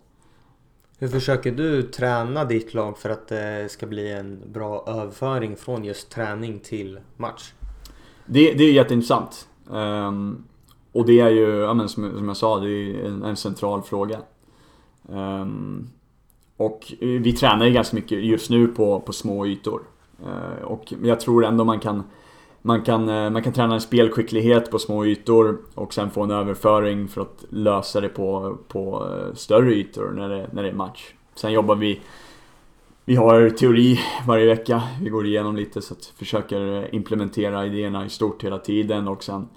Hur 0.98 1.08
försöker 1.08 1.52
du 1.52 1.82
träna 1.82 2.46
ditt 2.46 2.74
lag 2.74 2.98
för 2.98 3.10
att 3.10 3.28
det 3.28 3.72
ska 3.72 3.88
bli 3.88 4.12
en 4.12 4.42
bra 4.52 4.84
överföring 4.88 5.56
från 5.56 5.84
just 5.84 6.10
träning 6.10 6.60
till 6.60 7.00
match? 7.18 7.54
Det, 8.26 8.54
det 8.54 8.64
är 8.64 8.74
jätteintressant. 8.74 9.48
Um, 9.70 10.46
och 10.94 11.06
det 11.06 11.20
är 11.20 11.30
ju, 11.30 11.58
ja, 11.58 11.74
men 11.74 11.90
som, 11.90 12.12
som 12.18 12.28
jag 12.28 12.38
sa, 12.38 12.60
det 12.60 12.70
är 12.70 13.06
en, 13.06 13.24
en 13.24 13.36
central 13.36 13.82
fråga. 13.82 14.20
Um, 15.10 15.90
och 16.58 16.94
vi 17.00 17.34
tränar 17.34 17.66
ju 17.66 17.72
ganska 17.72 17.96
mycket 17.96 18.24
just 18.24 18.50
nu 18.50 18.68
på, 18.68 19.00
på 19.00 19.14
små 19.14 19.46
ytor. 19.46 19.82
Uh, 20.26 20.64
och 20.64 20.94
jag 21.04 21.20
tror 21.20 21.46
ändå 21.46 21.64
man 21.64 21.80
kan 21.80 22.04
man 22.62 22.82
kan, 22.82 23.10
uh, 23.10 23.30
man 23.30 23.44
kan 23.44 23.54
träna 23.54 23.74
en 23.74 23.82
spelskicklighet 23.82 24.72
på 24.72 24.80
små 24.80 25.06
ytor 25.06 25.58
och 25.76 25.94
sen 25.94 26.12
få 26.12 26.24
en 26.24 26.32
överföring 26.32 27.08
för 27.08 27.22
att 27.22 27.46
lösa 27.50 28.02
det 28.02 28.10
på, 28.10 28.58
på 28.68 29.06
uh, 29.06 29.34
större 29.34 29.74
ytor 29.74 30.12
när 30.12 30.30
det, 30.30 30.50
när 30.52 30.64
det 30.64 30.70
är 30.70 30.74
match. 30.74 31.14
Sen 31.36 31.52
jobbar 31.52 31.76
vi 31.76 32.02
vi 33.06 33.16
har 33.16 33.50
teori 33.50 34.00
varje 34.28 34.46
vecka, 34.46 34.84
vi 35.02 35.10
går 35.10 35.26
igenom 35.26 35.56
lite 35.56 35.82
så 35.82 35.94
att 35.94 36.06
försöker 36.06 36.96
implementera 36.96 37.66
idéerna 37.66 38.06
i 38.06 38.10
stort 38.10 38.44
hela 38.44 38.58
tiden 38.58 39.08
och 39.08 39.24
sen 39.24 39.48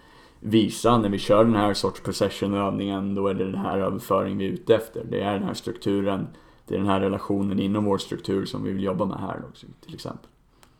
visa 0.41 0.99
när 0.99 1.09
vi 1.09 1.19
kör 1.19 1.45
den 1.45 1.55
här 1.55 1.75
sorts 1.75 2.01
possession-övningen, 2.01 3.15
då 3.15 3.29
är 3.29 3.35
det 3.35 3.45
den 3.45 3.61
här 3.61 3.79
överföringen 3.79 4.39
vi 4.39 4.47
är 4.47 4.51
ute 4.51 4.75
efter. 4.75 5.05
Det 5.11 5.21
är 5.21 5.33
den 5.33 5.43
här 5.43 5.55
strukturen, 5.55 6.29
det 6.67 6.75
är 6.75 6.79
den 6.79 6.89
här 6.89 7.01
relationen 7.01 7.61
inom 7.61 7.85
vår 7.85 7.99
struktur 7.99 8.45
som 8.45 8.65
vi 8.65 8.73
vill 8.73 8.85
jobba 8.85 9.05
med 9.05 9.19
här 9.21 9.43
också, 9.49 9.67
till 9.85 9.95
exempel. 9.95 10.31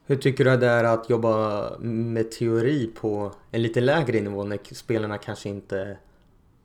Hur 0.09 0.17
tycker 0.17 0.45
du 0.45 0.57
det 0.57 0.67
är 0.67 0.85
att 0.85 1.11
jobba 1.11 1.71
med 1.81 2.31
teori 2.31 2.91
på 3.01 3.33
en 3.51 3.63
lite 3.63 3.81
lägre 3.81 4.21
nivå 4.21 4.45
när 4.45 4.75
spelarna 4.75 5.19
kanske 5.19 5.49
inte... 5.49 5.99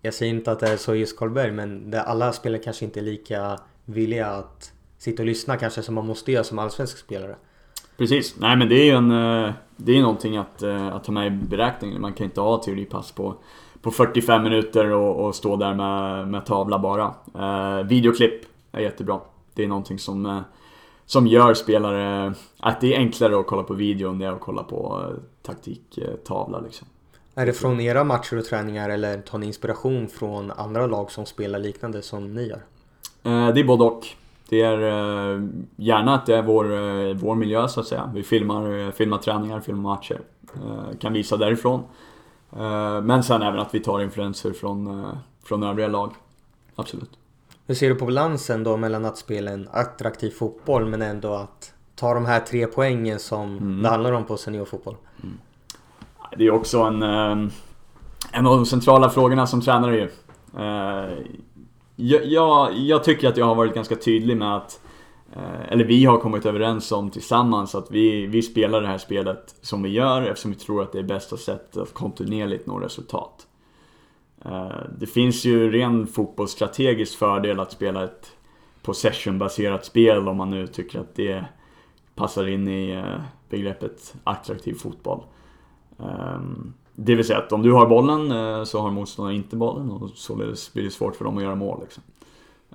Jag 0.01 0.13
säger 0.13 0.33
inte 0.33 0.51
att 0.51 0.59
det 0.59 0.67
är 0.67 0.77
så 0.77 0.95
just 0.95 1.17
Karlberg 1.17 1.51
men 1.51 1.91
där 1.91 1.99
alla 1.99 2.33
spelare 2.33 2.61
kanske 2.61 2.85
inte 2.85 2.99
är 2.99 3.03
lika 3.03 3.59
villiga 3.85 4.27
att 4.27 4.73
sitta 4.97 5.23
och 5.23 5.27
lyssna 5.27 5.57
kanske 5.57 5.81
som 5.81 5.95
man 5.95 6.07
måste 6.07 6.31
göra 6.31 6.43
som 6.43 6.59
allsvensk 6.59 6.97
spelare. 6.97 7.35
Precis, 8.01 8.35
nej 8.39 8.57
men 8.57 8.69
det 8.69 8.75
är 8.75 8.85
ju 8.85 8.91
en... 8.91 9.11
Eh, 9.11 9.53
det 9.77 9.97
är 9.97 10.01
någonting 10.01 10.37
att, 10.37 10.63
eh, 10.63 10.87
att 10.87 11.03
ta 11.03 11.11
med 11.11 11.27
i 11.27 11.29
beräkningen. 11.29 12.01
Man 12.01 12.13
kan 12.13 12.25
inte 12.25 12.41
ha 12.41 12.63
teoripass 12.63 13.11
på, 13.11 13.35
på 13.81 13.91
45 13.91 14.43
minuter 14.43 14.91
och, 14.91 15.25
och 15.25 15.35
stå 15.35 15.55
där 15.55 15.73
med, 15.73 16.27
med 16.27 16.45
tavla 16.45 16.79
bara. 16.79 17.13
Eh, 17.35 17.87
videoklipp 17.87 18.41
är 18.71 18.79
jättebra. 18.79 19.19
Det 19.53 19.63
är 19.63 19.67
någonting 19.67 19.99
som, 19.99 20.25
eh, 20.25 20.39
som 21.05 21.27
gör 21.27 21.53
spelare... 21.53 22.33
Att 22.59 22.81
det 22.81 22.95
är 22.95 22.97
enklare 22.97 23.39
att 23.39 23.47
kolla 23.47 23.63
på 23.63 23.73
video 23.73 24.09
än 24.09 24.19
det 24.19 24.25
är 24.25 24.31
att 24.31 24.39
kolla 24.39 24.63
på 24.63 25.05
taktiktavla 25.41 26.59
liksom. 26.59 26.87
Är 27.35 27.45
det 27.45 27.53
från 27.53 27.79
era 27.79 28.03
matcher 28.03 28.37
och 28.37 28.45
träningar 28.45 28.89
eller 28.89 29.21
tar 29.21 29.37
ni 29.37 29.45
inspiration 29.45 30.07
från 30.07 30.51
andra 30.51 30.87
lag 30.87 31.11
som 31.11 31.25
spelar 31.25 31.59
liknande 31.59 32.01
som 32.01 32.33
ni 32.33 32.47
gör? 32.47 32.61
Det 33.23 33.59
är 33.59 33.63
både 33.63 33.83
och. 33.83 34.07
Det 34.51 34.61
är 34.61 34.81
eh, 34.81 35.41
gärna 35.75 36.15
att 36.15 36.25
det 36.25 36.35
är 36.35 36.41
vår, 36.41 36.73
eh, 36.73 37.13
vår 37.13 37.35
miljö 37.35 37.67
så 37.67 37.79
att 37.79 37.87
säga. 37.87 38.11
Vi 38.13 38.23
filmar, 38.23 38.91
filmar 38.91 39.17
träningar, 39.17 39.59
filmar 39.59 39.81
matcher. 39.81 40.21
Kan 40.99 41.13
visa 41.13 41.37
därifrån. 41.37 41.83
Men 43.03 43.23
sen 43.23 43.41
även 43.41 43.59
att 43.59 43.75
vi 43.75 43.79
tar 43.79 44.01
influenser 44.01 44.51
från, 44.51 45.11
från 45.43 45.63
övriga 45.63 45.87
lag. 45.87 46.11
Absolut. 46.75 47.09
Hur 47.67 47.75
ser 47.75 47.89
du 47.89 47.95
på 47.95 48.05
balansen 48.05 48.63
då 48.63 48.77
mellan 48.77 49.05
att 49.05 49.17
spela 49.17 49.51
en 49.51 49.67
attraktiv 49.71 50.31
fotboll 50.31 50.85
men 50.85 51.01
ändå 51.01 51.33
att 51.33 51.73
ta 51.95 52.13
de 52.13 52.25
här 52.25 52.39
tre 52.39 52.67
poängen 52.67 53.19
som 53.19 53.57
mm. 53.57 53.81
det 53.81 53.89
handlar 53.89 54.11
om 54.11 54.23
på 54.23 54.37
seniorfotboll? 54.37 54.95
Mm. 55.23 55.37
Det 56.37 56.47
är 56.47 56.51
också 56.51 56.79
en, 56.79 57.01
en 58.31 58.47
av 58.47 58.55
de 58.55 58.65
centrala 58.65 59.09
frågorna 59.09 59.47
som 59.47 59.61
tränare 59.61 59.95
ju. 59.95 60.09
Jag, 62.03 62.25
jag, 62.25 62.77
jag, 62.77 63.03
tycker 63.03 63.29
att 63.29 63.37
jag 63.37 63.45
har 63.45 63.55
varit 63.55 63.75
ganska 63.75 63.95
tydlig 63.95 64.37
med 64.37 64.55
att 64.55 64.81
eh, 65.33 65.71
eller 65.71 65.85
vi 65.85 66.05
har 66.05 66.17
kommit 66.17 66.45
överens 66.45 66.91
om 66.91 67.09
tillsammans 67.09 67.75
att 67.75 67.91
vi, 67.91 68.25
vi 68.25 68.41
spelar 68.41 68.81
det 68.81 68.87
här 68.87 68.97
spelet 68.97 69.55
som 69.61 69.83
vi 69.83 69.89
gör 69.89 70.21
eftersom 70.21 70.51
vi 70.51 70.57
tror 70.57 70.81
att 70.81 70.91
det 70.91 70.99
är 70.99 71.03
bästa 71.03 71.37
sättet 71.37 71.77
att 71.77 71.93
kontinuerligt 71.93 72.67
nå 72.67 72.79
resultat. 72.79 73.47
Eh, 74.45 74.71
det 74.99 75.07
finns 75.07 75.45
ju 75.45 75.71
ren 75.71 76.07
fotbollsstrategisk 76.07 77.17
fördel 77.17 77.59
att 77.59 77.71
spela 77.71 78.03
ett 78.03 78.31
possession-baserat 78.81 79.85
spel 79.85 80.27
om 80.27 80.37
man 80.37 80.49
nu 80.49 80.67
tycker 80.67 80.99
att 80.99 81.15
det 81.15 81.45
passar 82.15 82.47
in 82.47 82.67
i 82.67 82.91
eh, 82.91 83.21
begreppet 83.49 84.13
attraktiv 84.23 84.73
fotboll. 84.73 85.23
Ehm, 85.99 86.73
det 86.95 87.15
vill 87.15 87.25
säga 87.25 87.39
att 87.39 87.51
om 87.51 87.61
du 87.61 87.71
har 87.71 87.85
bollen 87.85 88.31
eh, 88.31 88.63
så 88.63 88.81
har 88.81 88.91
motståndaren 88.91 89.37
inte 89.37 89.55
bollen 89.55 89.91
och 89.91 90.09
således 90.09 90.73
blir 90.73 90.83
det 90.83 90.91
svårt 90.91 91.15
för 91.15 91.25
dem 91.25 91.37
att 91.37 91.43
göra 91.43 91.55
mål. 91.55 91.79
Liksom. 91.81 92.03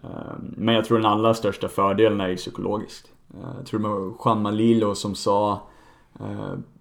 Eh, 0.02 0.10
men 0.38 0.74
jag 0.74 0.84
tror 0.84 0.98
den 0.98 1.06
allra 1.06 1.34
största 1.34 1.68
fördelen 1.68 2.20
är 2.20 2.28
ju 2.28 2.36
psykologiskt. 2.36 3.12
Eh, 3.34 3.50
jag 3.56 3.66
tror 3.66 3.80
det 3.80 3.88
var 3.88 4.14
Juan 4.24 4.42
Malilo 4.42 4.94
som 4.94 5.14
sa 5.14 5.60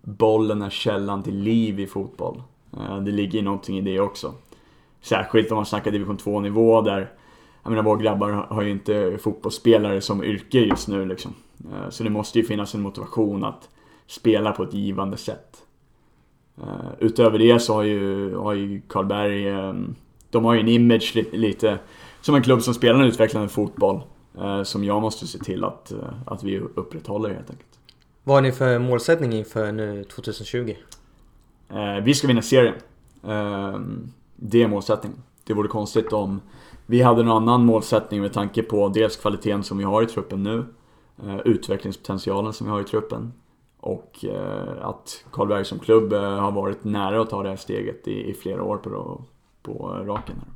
bollen 0.02 0.62
är 0.62 0.69
källan 0.69 1.24
till 1.24 1.38
liv 1.38 1.80
i 1.80 1.88
fotboll. 1.88 2.43
Det 3.02 3.12
ligger 3.12 3.41
någonting 3.41 3.78
i 3.78 3.82
det 3.82 4.00
också. 4.00 4.34
Särskilt 5.02 5.52
om 5.52 5.56
man 5.56 5.65
snackar 5.65 5.91
division 5.91 6.17
2 6.17 6.39
nivå 6.39 6.82
där 6.82 7.12
jag 7.63 7.69
menar 7.69 7.84
våra 7.84 7.98
grabbar 7.98 8.30
har 8.30 8.62
ju 8.62 8.71
inte 8.71 9.17
fotbollsspelare 9.21 10.02
som 10.02 10.24
yrke 10.24 10.60
just 10.60 10.88
nu 10.88 11.06
liksom. 11.06 11.34
Så 11.89 12.04
det 12.04 12.10
måste 12.10 12.39
ju 12.39 12.45
finnas 12.45 12.76
en 12.76 12.82
motivation 12.82 13.43
att 13.43 13.69
spela 14.08 14.52
på 14.52 14.63
ett 14.63 14.74
givande 14.74 15.17
sätt. 15.17 15.64
Uh, 16.62 16.91
utöver 17.00 17.39
det 17.39 17.60
så 17.60 17.74
har 17.74 17.84
ju, 17.84 18.36
har 18.36 18.54
ju 18.54 18.82
Karlberg, 18.88 19.52
um, 19.52 19.96
de 20.30 20.46
har 20.46 20.54
ju 20.54 20.60
en 20.60 20.68
image 20.68 21.15
li 21.15 21.38
lite 21.38 21.78
som 22.22 22.36
en 22.36 22.44
klubb 22.44 22.62
som 22.62 22.74
spelar 22.74 23.00
en 23.00 23.06
utvecklande 23.06 23.50
fotboll. 23.50 24.02
Uh, 24.38 24.63
som 24.63 24.84
jag 24.84 25.02
måste 25.02 25.28
se 25.28 25.39
till 25.39 25.63
att, 25.63 25.91
uh, 25.96 26.10
att 26.26 26.44
vi 26.44 26.60
upprätthåller 26.60 27.30
helt 27.30 27.50
enkelt. 27.50 27.80
Vad 28.24 28.38
har 28.38 28.41
ni 28.41 28.52
för 28.52 28.80
målsättning 28.80 29.34
inför 29.34 29.72
nu 29.72 30.04
2020? 30.04 30.76
vi 32.04 32.13
ska 32.13 32.28
vinna 32.28 32.41
serien. 32.41 32.76
Ehm, 33.24 34.12
det 34.36 34.63
är 34.63 34.68
målsättningen. 34.68 35.24
Det 35.44 35.54
vore 35.54 35.68
konstigt 35.68 36.13
om 36.13 36.41
vi 36.86 37.02
hade 37.02 37.24
någon 37.24 37.44
annan 37.44 37.65
målsättning 37.65 38.22
med 38.22 38.34
tanke 38.34 38.63
på 38.63 38.89
dels 38.89 39.18
kvaliteten 39.18 39.63
som 39.63 39.78
vi 39.78 39.84
har 39.84 40.04
i 40.04 40.06
truppen 40.06 40.44
nu, 40.44 40.65
utvecklingspotentialen 41.46 42.54
som 42.54 42.68
vi 42.68 42.72
har 42.72 42.82
i 42.82 42.84
truppen 42.84 43.34
och 43.86 44.26
eh, 44.26 44.88
att 44.88 45.26
Karlberg 45.32 45.65
som 45.65 45.80
klubb 45.80 46.13
eh, 46.13 46.21
har 46.21 46.52
varit 46.52 46.84
nära 46.84 47.21
att 47.21 47.30
ta 47.30 47.43
det 47.43 47.50
här 47.50 47.56
steget 47.56 48.08
i, 48.08 48.30
i 48.30 48.34
flera 48.34 48.63
år 48.63 48.78
på, 48.78 49.21
på 49.62 49.88
raken. 50.06 50.36
Här. 50.39 50.56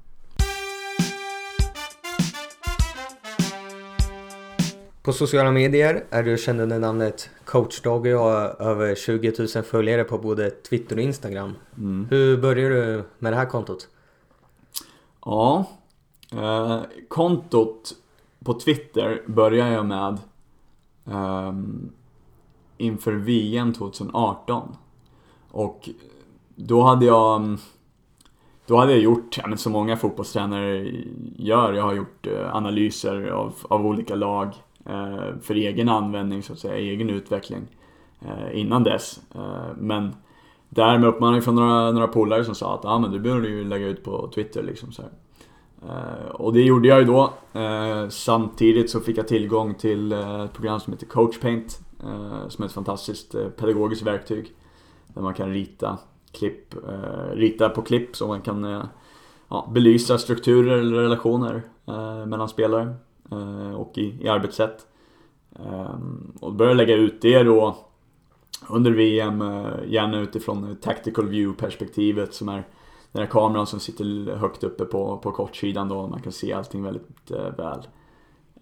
På 5.02 5.14
sociala 5.14 5.52
medier 5.52 6.04
är 6.10 6.24
du 6.24 6.38
känd 6.38 6.62
under 6.62 6.80
namnet 6.80 7.30
Coach 7.46 7.82
Doggy 7.82 8.14
och 8.14 8.20
har 8.20 8.62
över 8.62 8.96
20 8.96 9.34
000 9.56 9.64
följare 9.64 10.04
på 10.04 10.18
både 10.18 10.50
Twitter 10.50 10.96
och 10.96 11.02
Instagram. 11.02 11.56
Mm. 11.78 12.08
Hur 12.10 12.38
började 12.38 12.76
du 12.76 13.04
med 13.20 13.34
det 13.34 13.38
här 13.38 13.46
kontot? 13.46 13.88
Ja, 15.26 15.66
eh, 16.32 16.82
kontot 17.08 17.96
på 18.44 18.54
Twitter 18.54 19.22
började 19.26 19.72
jag 19.72 19.86
med 19.86 20.18
um, 21.06 21.92
inför 22.80 23.14
VM 23.14 23.74
2018. 23.74 24.76
Och 25.52 25.90
då 26.56 26.82
hade 26.82 27.06
jag 27.06 27.36
mm, 27.36 27.58
då 28.70 28.78
hade 28.78 28.92
jag 28.92 29.02
gjort, 29.02 29.38
ja, 29.38 29.48
men 29.48 29.58
som 29.58 29.72
många 29.72 29.98
fotbollstränare 29.98 30.92
gör, 31.38 31.74
jag 31.74 31.84
har 31.84 31.94
gjort 31.94 32.28
eh, 32.28 32.56
analyser 32.56 33.28
av, 33.28 33.54
av 33.70 33.86
olika 33.86 34.16
lag 34.16 34.48
eh, 34.86 35.40
för 35.42 35.56
egen 35.56 35.90
användning, 35.90 36.44
så 36.44 36.54
att 36.54 36.60
säga, 36.60 36.78
egen 36.78 37.10
utveckling 37.10 37.68
eh, 38.22 38.60
innan 38.60 38.84
dess. 38.84 39.20
Eh, 39.36 39.76
men 39.78 40.16
där 40.70 40.98
med 40.98 41.10
uppmaning 41.10 41.42
från 41.42 41.56
några, 41.56 41.92
några 41.92 42.08
polare 42.08 42.46
som 42.46 42.56
sa 42.56 42.74
att 42.74 42.86
ah, 42.86 43.00
men 43.00 43.12
du 43.12 43.20
borde 43.20 43.50
ju 43.50 43.64
lägga 43.64 43.88
ut 43.88 44.04
på 44.04 44.32
Twitter 44.36 44.64
liksom 44.64 44.92
så 44.92 45.02
eh, 45.88 46.32
och 46.32 46.54
det 46.54 46.62
gjorde 46.62 46.88
jag 46.88 47.00
ju 47.00 47.06
då. 47.06 47.34
Eh, 47.54 48.10
samtidigt 48.10 48.90
så 48.90 49.00
fick 49.00 49.18
jag 49.18 49.28
tillgång 49.28 49.76
till 49.76 50.12
eh, 50.12 50.42
ett 50.42 50.54
program 50.54 50.80
som 50.80 50.94
heter 50.94 51.06
Coachpaint 51.06 51.80
Eh, 52.04 52.48
som 52.48 52.64
är 52.64 52.68
ett 52.68 52.74
fantastiskt 52.74 53.36
eh, 53.36 53.50
pedagogiskt 53.50 54.04
verktyg. 54.04 54.54
Där 55.08 55.22
man 55.22 55.34
kan 55.34 55.54
rita, 55.54 55.98
klipp, 56.32 56.74
eh, 56.74 57.32
rita 57.34 57.70
på 57.70 57.82
klipp 57.82 58.16
så 58.16 58.28
man 58.28 58.42
kan 58.42 58.88
ja, 59.50 59.70
belysa 59.74 60.18
strukturer 60.18 60.78
eller 60.78 60.98
relationer 60.98 61.62
mellan 62.26 62.50
spelare 62.50 62.96
och 63.76 63.98
i, 63.98 64.18
i 64.22 64.28
arbetssätt. 64.28 64.88
och 66.40 66.54
börja 66.54 66.74
lägga 66.74 66.96
ut 66.96 67.22
det 67.22 67.44
då 67.44 67.78
under 68.70 68.92
VM, 68.92 69.40
gärna 69.88 70.20
utifrån 70.20 70.76
tactical 70.82 71.28
view-perspektivet 71.28 72.34
som 72.34 72.50
är 72.50 72.68
den 73.12 73.22
här 73.22 73.30
kameran 73.30 73.68
som 73.68 73.80
sitter 73.80 74.36
högt 74.36 74.64
uppe 74.64 74.86
på, 74.86 75.18
på 75.18 75.32
kortsidan 75.32 75.90
då, 75.90 76.08
man 76.08 76.22
kan 76.22 76.32
se 76.32 76.54
allting 76.54 76.84
väldigt 76.84 77.32
väl. 77.58 77.88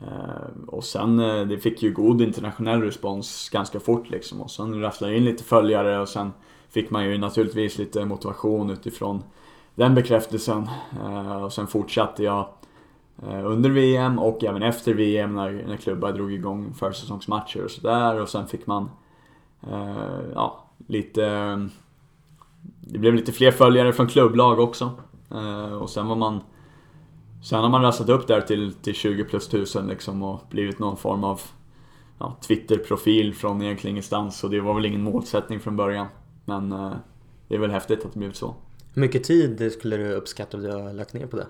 Eh, 0.01 0.65
och 0.67 0.83
sen, 0.83 1.19
eh, 1.19 1.41
det 1.41 1.57
fick 1.57 1.83
ju 1.83 1.91
god 1.91 2.21
internationell 2.21 2.81
respons 2.81 3.49
ganska 3.49 3.79
fort 3.79 4.09
liksom. 4.09 4.41
Och 4.41 4.51
sen 4.51 4.81
rasslade 4.81 5.17
in 5.17 5.25
lite 5.25 5.43
följare 5.43 5.99
och 5.99 6.09
sen 6.09 6.33
fick 6.69 6.89
man 6.89 7.05
ju 7.05 7.17
naturligtvis 7.17 7.77
lite 7.77 8.05
motivation 8.05 8.69
utifrån 8.69 9.23
den 9.75 9.95
bekräftelsen. 9.95 10.69
Eh, 11.03 11.43
och 11.43 11.53
sen 11.53 11.67
fortsatte 11.67 12.23
jag 12.23 12.47
under 13.45 13.69
VM 13.69 14.19
och 14.19 14.43
även 14.43 14.63
efter 14.63 14.93
VM 14.93 15.35
när, 15.35 15.63
när 15.67 15.77
klubbar 15.77 16.11
drog 16.11 16.33
igång 16.33 16.73
försäsongsmatcher 16.73 17.63
och 17.63 17.71
sådär. 17.71 18.21
Och 18.21 18.29
sen 18.29 18.47
fick 18.47 18.67
man, 18.67 18.89
ja, 20.33 20.69
lite... 20.87 21.23
Det 22.81 22.99
blev 22.99 23.13
lite 23.13 23.31
fler 23.31 23.51
följare 23.51 23.93
från 23.93 24.07
klubblag 24.07 24.59
också. 24.59 24.91
Och 25.81 25.89
sen 25.89 26.07
var 26.07 26.15
man 26.15 26.41
Sen 27.49 27.59
har 27.59 27.69
man 27.69 27.81
rassat 27.81 28.09
upp 28.09 28.27
där 28.27 28.41
till, 28.41 28.73
till 28.73 28.93
20 28.93 29.23
plus 29.23 29.47
tusen 29.47 29.87
liksom 29.87 30.23
och 30.23 30.41
blivit 30.49 30.79
någon 30.79 30.97
form 30.97 31.23
av 31.23 31.41
ja, 32.19 32.37
Twitter-profil 32.47 33.35
från 33.35 33.61
egentligen 33.61 33.91
ingenstans. 33.91 34.39
Så 34.39 34.47
det 34.47 34.59
var 34.59 34.73
väl 34.73 34.85
ingen 34.85 35.01
målsättning 35.01 35.59
från 35.59 35.75
början. 35.75 36.07
Men 36.45 36.71
eh, 36.71 36.91
det 37.47 37.55
är 37.55 37.59
väl 37.59 37.71
häftigt 37.71 38.05
att 38.05 38.13
det 38.13 38.19
blivit 38.19 38.35
så. 38.35 38.55
Hur 38.93 39.01
mycket 39.01 39.23
tid 39.23 39.71
skulle 39.71 39.97
du 39.97 40.13
uppskatta 40.13 40.57
att 40.57 40.63
du 40.63 40.71
har 40.71 40.93
lagt 40.93 41.13
ner 41.13 41.27
på 41.27 41.37
det? 41.37 41.47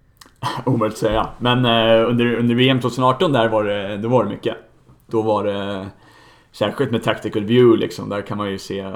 Omöjligt 0.66 0.94
att 0.94 1.00
säga. 1.00 1.28
Men 1.38 1.64
eh, 1.64 2.08
under, 2.08 2.34
under 2.34 2.54
VM 2.54 2.80
2018 2.80 3.32
där 3.32 3.48
var 3.48 3.64
det, 3.64 3.96
då 3.96 4.08
var 4.08 4.24
det 4.24 4.30
mycket. 4.30 4.56
Då 5.06 5.22
var 5.22 5.44
det 5.44 5.88
Särskilt 6.52 6.90
med 6.90 7.02
Tactical 7.02 7.44
View 7.44 7.80
liksom, 7.80 8.08
där 8.08 8.22
kan 8.22 8.38
man 8.38 8.50
ju 8.50 8.58
se 8.58 8.78
eh, 8.78 8.92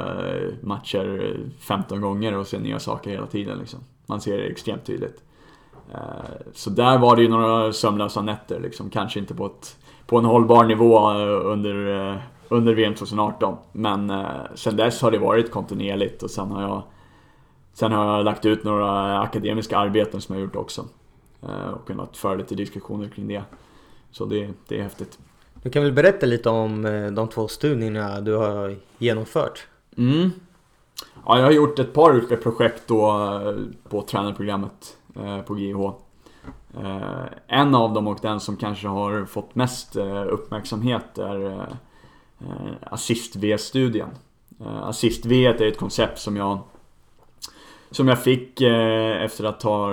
matcher 0.60 1.36
15 1.58 2.00
gånger 2.00 2.36
och 2.36 2.46
se 2.46 2.58
nya 2.58 2.78
saker 2.78 3.10
hela 3.10 3.26
tiden 3.26 3.58
liksom. 3.58 3.80
Man 4.06 4.20
ser 4.20 4.38
det 4.38 4.44
extremt 4.44 4.84
tydligt. 4.84 5.22
Eh, 5.94 6.00
så 6.52 6.70
där 6.70 6.98
var 6.98 7.16
det 7.16 7.22
ju 7.22 7.28
några 7.28 7.72
sömnlösa 7.72 8.22
nätter 8.22 8.60
liksom, 8.60 8.90
kanske 8.90 9.18
inte 9.18 9.34
på, 9.34 9.46
ett, 9.46 9.76
på 10.06 10.18
en 10.18 10.24
hållbar 10.24 10.64
nivå 10.64 11.10
eh, 11.10 11.46
under, 11.46 12.10
eh, 12.10 12.16
under 12.48 12.74
VM 12.74 12.94
2018. 12.94 13.56
Men 13.72 14.12
sen 14.54 14.76
dess 14.76 15.02
har 15.02 15.10
det 15.10 15.18
varit 15.18 15.50
kontinuerligt 15.50 16.22
och 16.22 16.30
sen 16.30 16.50
har 16.50 16.62
jag 16.62 16.82
Sen 17.74 17.92
har 17.92 18.16
jag 18.16 18.24
lagt 18.24 18.46
ut 18.46 18.64
några 18.64 19.20
akademiska 19.20 19.78
arbeten 19.78 20.20
som 20.20 20.34
jag 20.34 20.42
gjort 20.42 20.56
också. 20.56 20.84
Och 21.74 21.86
kunnat 21.86 22.16
föra 22.16 22.34
lite 22.34 22.54
diskussioner 22.54 23.08
kring 23.08 23.28
det. 23.28 23.42
Så 24.10 24.24
det, 24.24 24.50
det 24.68 24.78
är 24.78 24.82
häftigt. 24.82 25.18
Du 25.62 25.70
kan 25.70 25.82
väl 25.82 25.92
berätta 25.92 26.26
lite 26.26 26.50
om 26.50 26.82
de 27.16 27.28
två 27.28 27.48
studierna 27.48 28.20
du 28.20 28.34
har 28.36 28.76
genomfört? 28.98 29.66
Mm. 29.96 30.30
Ja, 31.26 31.38
jag 31.38 31.44
har 31.44 31.52
gjort 31.52 31.78
ett 31.78 31.92
par 31.92 32.16
olika 32.16 32.36
projekt 32.36 32.82
då 32.86 33.40
på 33.88 34.02
tränarprogrammet 34.02 34.96
Eh, 35.16 35.40
på 35.40 35.58
GIH. 35.58 35.92
Eh, 36.80 37.24
en 37.46 37.74
av 37.74 37.92
dem 37.92 38.06
och 38.06 38.18
den 38.22 38.40
som 38.40 38.56
kanske 38.56 38.88
har 38.88 39.24
fått 39.24 39.54
mest 39.54 39.96
eh, 39.96 40.26
uppmärksamhet 40.26 41.18
är 41.18 41.66
Assist-V-studien. 42.80 44.08
Assist-V 44.64 45.46
är 45.46 45.62
ett 45.62 45.78
koncept 45.78 46.18
som 46.18 46.36
jag 46.36 46.58
som 47.90 48.08
jag 48.08 48.22
fick 48.22 48.60
efter 48.60 49.44
att 49.44 49.62
ha, 49.62 49.90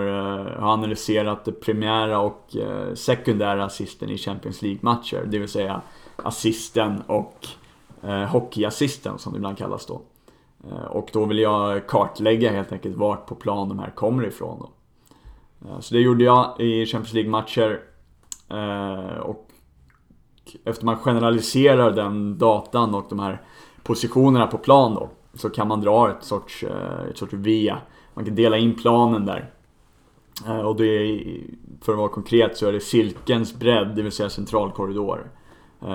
analyserat 0.60 1.46
det 1.46 1.52
primära 1.52 2.20
och 2.20 2.56
sekundära 2.94 3.66
assisten 3.66 4.10
i 4.10 4.18
Champions 4.18 4.62
League-matcher. 4.62 5.26
Det 5.28 5.40
vill 5.40 5.50
säga 5.50 5.82
assisten 6.16 7.02
och 7.08 7.48
hockeyassisten 8.30 9.20
som 9.20 9.34
det 9.34 9.38
ibland 9.38 9.58
kallas 9.58 9.86
då. 9.86 10.02
Och 10.90 11.10
då 11.14 11.26
vill 11.26 11.40
jag 11.40 11.88
kartlägga 11.88 12.52
helt 12.52 12.72
enkelt 12.72 12.98
vart 12.98 13.26
på 13.26 13.36
plan 13.36 13.70
de 13.70 13.80
här 13.80 13.90
kommer 13.90 14.26
ifrån. 14.26 14.58
Då. 14.60 14.70
Så 15.80 15.94
det 15.94 16.00
gjorde 16.00 16.24
jag 16.24 16.56
i 16.60 16.86
Champions 16.86 17.14
League-matcher. 17.14 17.80
Eh, 18.50 19.20
och 19.20 19.50
efter 20.64 20.86
man 20.86 20.98
generaliserar 20.98 21.92
den 21.92 22.38
datan 22.38 22.96
och 22.96 23.06
de 23.10 23.20
här 23.20 23.42
positionerna 23.84 24.48
på 24.48 24.58
plan 24.58 24.96
då 24.96 25.10
så 25.34 25.50
kan 25.50 25.68
man 25.68 25.82
dra 25.82 26.10
ett 26.10 26.24
sorts, 26.24 26.64
eh, 26.64 27.10
ett 27.10 27.18
sorts 27.18 27.34
V. 27.34 27.76
Man 28.14 28.26
kan 28.26 28.36
dela 28.36 28.58
in 28.58 28.76
planen 28.76 29.26
där. 29.26 29.54
Eh, 30.48 30.60
och 30.60 30.76
det 30.76 30.86
är, 30.86 31.42
för 31.82 31.92
att 31.92 31.98
vara 31.98 32.10
konkret 32.10 32.58
så 32.58 32.68
är 32.68 32.74
det 32.74 32.80
cirkelns 32.80 33.60
bredd, 33.60 33.96
det 33.96 34.02
vill 34.02 34.12
säga 34.12 34.30
centralkorridor. 34.30 35.32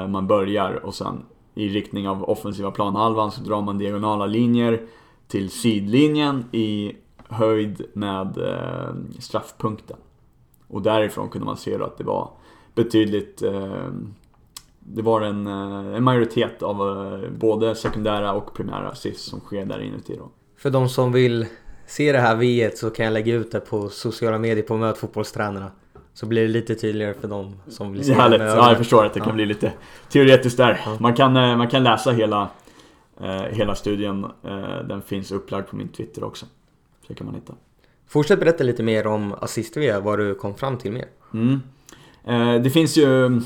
Man 0.09 0.27
börjar 0.27 0.87
och 0.87 0.95
sen 0.95 1.25
i 1.55 1.69
riktning 1.69 2.09
av 2.09 2.25
offensiva 2.25 2.71
planhalvan 2.71 3.33
så 3.33 3.41
drar 3.41 3.63
man 3.63 3.79
diagonala 3.79 4.27
linjer 4.27 4.87
till 5.29 5.51
sidlinjen 5.51 6.45
i 6.53 6.97
höjd 7.35 7.83
med 7.93 8.39
straffpunkten. 9.19 9.97
Och 10.69 10.83
därifrån 10.83 11.29
kunde 11.29 11.45
man 11.45 11.57
se 11.57 11.79
då 11.79 11.85
att 11.85 11.99
det 11.99 12.05
var 12.05 12.31
betydligt 12.75 13.43
det 14.87 15.03
var 15.03 15.21
en, 15.21 15.47
eh, 15.47 15.97
en 15.97 16.05
majoritet 16.05 16.63
av 16.63 16.81
eh, 16.81 17.31
både 17.31 17.75
sekundära 17.75 18.33
och 18.33 18.55
primära 18.55 18.89
assist 18.89 19.29
som 19.29 19.41
sker 19.41 19.65
där 19.65 19.81
inuti 19.81 20.17
då. 20.17 20.31
För 20.57 20.71
de 20.71 20.89
som 20.89 21.13
vill 21.13 21.47
se 21.87 22.13
det 22.13 22.19
här 22.19 22.37
v 22.37 22.71
så 22.75 22.91
kan 22.91 23.05
jag 23.05 23.13
lägga 23.13 23.35
ut 23.35 23.53
det 23.53 23.61
på 23.61 23.89
sociala 23.89 24.39
medier 24.39 24.65
på 24.65 24.77
Möt 24.77 24.99
fotbollstränarna. 24.99 25.71
Så 26.15 26.27
blir 26.27 26.43
det 26.43 26.49
lite 26.49 26.75
tydligare 26.75 27.15
för 27.15 27.29
de 27.29 27.57
som 27.69 27.93
vill 27.93 28.05
se 28.05 28.15
det. 28.15 28.45
Ja, 28.45 28.69
jag 28.69 28.79
förstår 28.79 29.05
att 29.05 29.15
det 29.15 29.19
ja. 29.19 29.25
kan 29.25 29.35
bli 29.35 29.47
lite 29.47 29.73
teoretiskt 30.09 30.57
där. 30.57 30.81
Ja. 30.85 30.97
Man, 31.01 31.15
kan, 31.15 31.37
eh, 31.37 31.57
man 31.57 31.69
kan 31.69 31.85
läsa 31.85 32.11
hela, 32.11 32.49
eh, 33.21 33.43
hela 33.43 33.75
studien. 33.75 34.25
Eh, 34.43 34.79
den 34.89 35.03
finns 35.03 35.33
upplagd 35.33 35.69
på 35.69 35.77
min 35.77 35.89
Twitter 35.89 36.25
också. 36.25 36.47
Kan 37.17 37.27
man 37.27 37.35
hitta. 37.35 37.55
Fortsätt 38.07 38.41
berätta 38.41 38.65
lite 38.65 38.83
mer 38.83 39.07
om 39.07 39.35
assist-V, 39.41 40.01
vad 40.01 40.19
du 40.19 40.35
kom 40.35 40.55
fram 40.55 40.79
till 40.79 40.93
mer. 40.93 41.07
Mm. 41.35 41.61
Eh, 42.25 42.63
det 42.63 42.71
finns 42.71 42.97
ju 42.97 43.41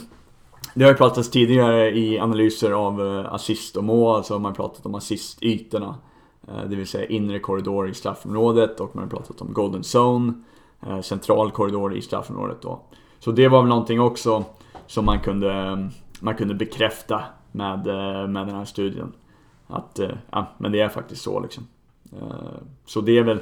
det 0.75 0.85
har 0.85 0.91
ju 0.91 0.97
pratats 0.97 1.31
tidigare 1.31 1.91
i 1.91 2.19
analyser 2.19 2.73
av 2.73 3.07
eh, 3.07 3.35
assist 3.35 3.77
och 3.77 3.85
mål, 3.85 4.25
så 4.25 4.35
har 4.35 4.39
man 4.39 4.55
pratat 4.55 4.87
om 4.87 4.95
assistytorna. 4.95 5.95
Eh, 6.49 6.63
det 6.69 6.77
vill 6.77 6.87
säga 6.87 7.07
inre 7.07 7.39
korridor 7.39 7.89
i 7.89 7.95
straffområdet 7.95 8.81
och 8.81 8.97
man 8.97 9.05
har 9.05 9.11
pratat 9.11 9.41
om 9.41 9.53
golden 9.53 9.83
zone, 9.97 10.33
central 11.03 11.51
korridor 11.51 11.97
i 11.97 12.03
straffområdet 12.03 12.63
då. 12.63 12.81
Så 13.19 13.33
det 13.33 13.49
var 13.49 13.63
väl 13.63 13.69
någonting 13.69 14.01
också 14.01 14.45
som 14.87 15.05
man 15.05 15.21
kunde, 15.21 15.89
man 16.21 16.35
kunde 16.35 16.55
bekräfta 16.55 17.25
med, 17.53 17.87
med 18.29 18.47
den 18.47 18.55
här 18.55 18.65
studien. 18.65 19.13
Att, 19.67 20.01
ja, 20.31 20.47
men 20.59 20.73
det 20.73 20.81
är 20.81 20.89
faktiskt 20.89 21.23
så 21.23 21.41
liksom. 21.41 21.67
Eh, 22.13 22.61
så 22.87 23.01
det 23.01 23.19
är 23.19 23.23
väl, 23.23 23.39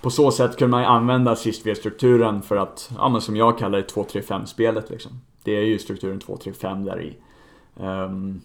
på 0.00 0.10
så 0.10 0.30
sätt 0.30 0.56
kunde 0.56 0.70
man 0.70 0.84
använda 0.84 1.30
assist-V-strukturen 1.30 2.42
för 2.42 2.56
att, 2.56 2.90
ja 2.96 3.08
men 3.08 3.20
som 3.20 3.36
jag 3.36 3.58
kallar 3.58 3.78
det, 3.78 3.94
2-3-5-spelet 3.94 4.90
liksom 4.90 5.20
det 5.44 5.56
är 5.56 5.62
ju 5.62 5.78
strukturen 5.78 6.20
2-3-5 6.20 6.84
där 6.84 7.02
i. 7.02 7.16
Ehm, 7.80 8.40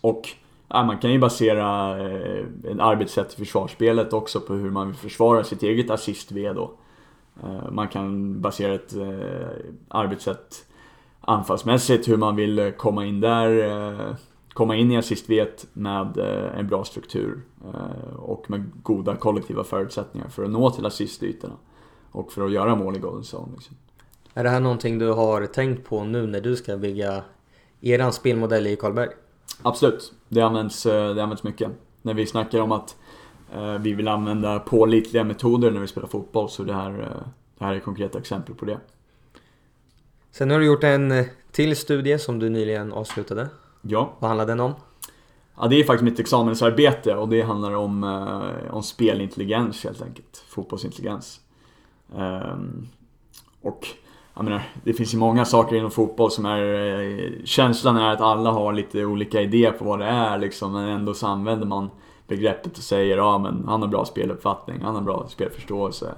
och 0.00 0.28
ja, 0.68 0.84
man 0.84 0.98
kan 0.98 1.12
ju 1.12 1.18
basera 1.18 1.98
ett 1.98 2.64
en 2.64 2.80
arbetssätt 2.80 3.34
i 3.34 3.36
försvarsspelet 3.36 4.12
också 4.12 4.40
på 4.40 4.54
hur 4.54 4.70
man 4.70 4.86
vill 4.86 4.96
försvara 4.96 5.44
sitt 5.44 5.62
eget 5.62 5.90
assist-V 5.90 6.52
då. 6.52 6.72
Eh, 7.42 7.70
man 7.70 7.88
kan 7.88 8.40
basera 8.40 8.74
ett 8.74 8.94
arbetssätt 9.88 10.66
anfallsmässigt, 11.20 12.08
hur 12.08 12.16
man 12.16 12.36
vill 12.36 12.72
komma 12.76 13.06
in 13.06 13.20
där, 13.20 14.16
komma 14.52 14.76
in 14.76 14.90
i 14.90 14.96
assist-V 14.96 15.46
med 15.72 16.18
en 16.56 16.66
bra 16.66 16.84
struktur 16.84 17.42
och 18.16 18.50
med 18.50 18.70
goda 18.82 19.16
kollektiva 19.16 19.64
förutsättningar 19.64 20.28
för 20.28 20.44
att 20.44 20.50
nå 20.50 20.70
till 20.70 20.86
assistytorna 20.86 21.54
och 22.12 22.32
för 22.32 22.44
att 22.44 22.52
göra 22.52 22.74
mål 22.74 22.96
i 22.96 22.98
golden 22.98 23.22
zone. 23.22 23.52
Liksom. 23.54 23.76
Är 24.34 24.44
det 24.44 24.50
här 24.50 24.60
någonting 24.60 24.98
du 24.98 25.08
har 25.08 25.46
tänkt 25.46 25.88
på 25.88 26.04
nu 26.04 26.26
när 26.26 26.40
du 26.40 26.56
ska 26.56 26.76
bygga 26.76 27.24
eran 27.80 28.12
spelmodell 28.12 28.66
i 28.66 28.76
Karlberg? 28.76 29.08
Absolut, 29.62 30.12
det 30.28 30.40
används, 30.40 30.86
eh, 30.86 31.14
det 31.14 31.22
används 31.22 31.42
mycket. 31.42 31.70
När 32.02 32.14
vi 32.14 32.26
snackar 32.26 32.60
om 32.60 32.72
att 32.72 32.96
eh, 33.54 33.78
vi 33.78 33.92
vill 33.92 34.08
använda 34.08 34.58
pålitliga 34.58 35.24
metoder 35.24 35.70
när 35.70 35.80
vi 35.80 35.86
spelar 35.86 36.08
fotboll 36.08 36.48
så 36.48 36.62
det 36.62 36.74
här, 36.74 36.90
eh, 36.90 37.28
det 37.58 37.64
här 37.64 37.74
är 37.74 37.80
konkreta 37.80 38.18
exempel 38.18 38.54
på 38.54 38.64
det. 38.64 38.78
Sen 40.30 40.50
har 40.50 40.58
du 40.58 40.66
gjort 40.66 40.84
en 40.84 41.24
till 41.50 41.76
studie 41.76 42.18
som 42.18 42.38
du 42.38 42.48
nyligen 42.48 42.92
avslutade. 42.92 43.48
Ja. 43.82 44.12
Vad 44.18 44.28
handlar 44.28 44.46
den 44.46 44.60
om? 44.60 44.72
Ja, 45.56 45.66
det 45.66 45.76
är 45.76 45.84
faktiskt 45.84 46.04
mitt 46.04 46.20
examensarbete 46.20 47.16
och 47.16 47.28
det 47.28 47.42
handlar 47.42 47.74
om, 47.74 48.04
om 48.70 48.82
spelintelligens 48.82 49.84
helt 49.84 50.02
enkelt. 50.02 50.44
Fotbollsintelligens. 50.48 51.40
Um, 52.16 52.88
och 53.62 53.86
jag 54.34 54.44
menar, 54.44 54.62
det 54.84 54.92
finns 54.92 55.14
ju 55.14 55.18
många 55.18 55.44
saker 55.44 55.76
inom 55.76 55.90
fotboll 55.90 56.30
som 56.30 56.46
är... 56.46 56.62
Eh, 56.62 57.30
känslan 57.44 57.96
är 57.96 58.12
att 58.12 58.20
alla 58.20 58.50
har 58.50 58.72
lite 58.72 59.04
olika 59.04 59.40
idéer 59.40 59.72
på 59.72 59.84
vad 59.84 59.98
det 59.98 60.04
är 60.04 60.38
liksom, 60.38 60.72
men 60.72 60.88
ändå 60.88 61.14
så 61.14 61.26
använder 61.26 61.66
man 61.66 61.90
begreppet 62.28 62.78
och 62.78 62.84
säger 62.84 63.16
ja 63.16 63.38
men 63.38 63.64
han 63.68 63.82
har 63.82 63.88
bra 63.88 64.04
speluppfattning, 64.04 64.80
han 64.82 64.94
har 64.94 65.02
bra 65.02 65.26
spelförståelse. 65.28 66.14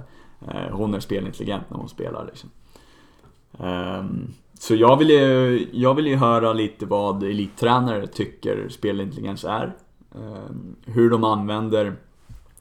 Eh, 0.47 0.71
hon 0.71 0.93
är 0.93 0.99
spelintelligent 0.99 1.69
när 1.69 1.77
hon 1.77 1.89
spelar 1.89 2.25
liksom. 2.25 2.49
Um, 3.57 4.33
så 4.59 4.75
jag 4.75 4.97
vill, 4.97 5.09
ju, 5.09 5.67
jag 5.71 5.95
vill 5.95 6.07
ju 6.07 6.15
höra 6.15 6.53
lite 6.53 6.85
vad 6.85 7.23
elittränare 7.23 8.07
tycker 8.07 8.69
spelintelligens 8.69 9.43
är. 9.43 9.75
Um, 10.11 10.75
hur 10.85 11.09
de 11.09 11.23
använder, 11.23 11.95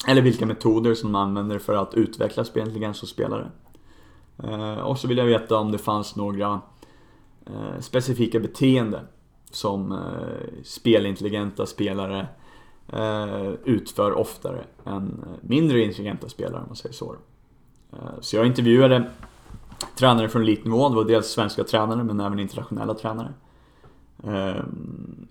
eller 0.08 0.22
vilka 0.22 0.46
metoder 0.46 0.94
som 0.94 1.12
de 1.12 1.18
använder 1.22 1.58
för 1.58 1.74
att 1.74 1.94
utveckla 1.94 2.44
spelintelligens 2.44 3.00
hos 3.00 3.10
spelare. 3.10 3.50
Ehm, 4.42 4.78
och 4.78 4.98
så 4.98 5.08
vill 5.08 5.18
jag 5.18 5.24
veta 5.24 5.56
om 5.56 5.72
det 5.72 5.78
fanns 5.78 6.16
några 6.16 6.60
eh, 7.46 7.80
specifika 7.80 8.40
beteenden 8.40 9.06
som 9.50 9.92
eh, 9.92 10.62
spelintelligenta 10.64 11.66
spelare 11.66 12.26
eh, 12.92 13.52
utför 13.64 14.12
oftare 14.12 14.64
än 14.84 15.24
mindre 15.40 15.80
intelligenta 15.80 16.28
spelare 16.28 16.60
om 16.60 16.66
man 16.66 16.76
säger 16.76 16.94
så. 16.94 17.16
Så 18.20 18.36
jag 18.36 18.46
intervjuade 18.46 19.10
tränare 19.94 20.28
från 20.28 20.42
elitnivå, 20.42 20.88
det 20.88 20.94
var 20.94 21.04
dels 21.04 21.26
svenska 21.26 21.64
tränare 21.64 22.04
men 22.04 22.20
även 22.20 22.38
internationella 22.38 22.94
tränare. 22.94 23.32
Ehm, 24.24 25.26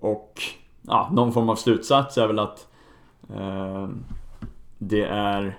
och 0.00 0.42
ja, 0.82 1.08
någon 1.12 1.32
form 1.32 1.48
av 1.48 1.56
slutsats 1.56 2.18
är 2.18 2.26
väl 2.26 2.38
att 2.38 2.68
ehm, 3.34 4.04
det 4.78 5.04
är 5.04 5.58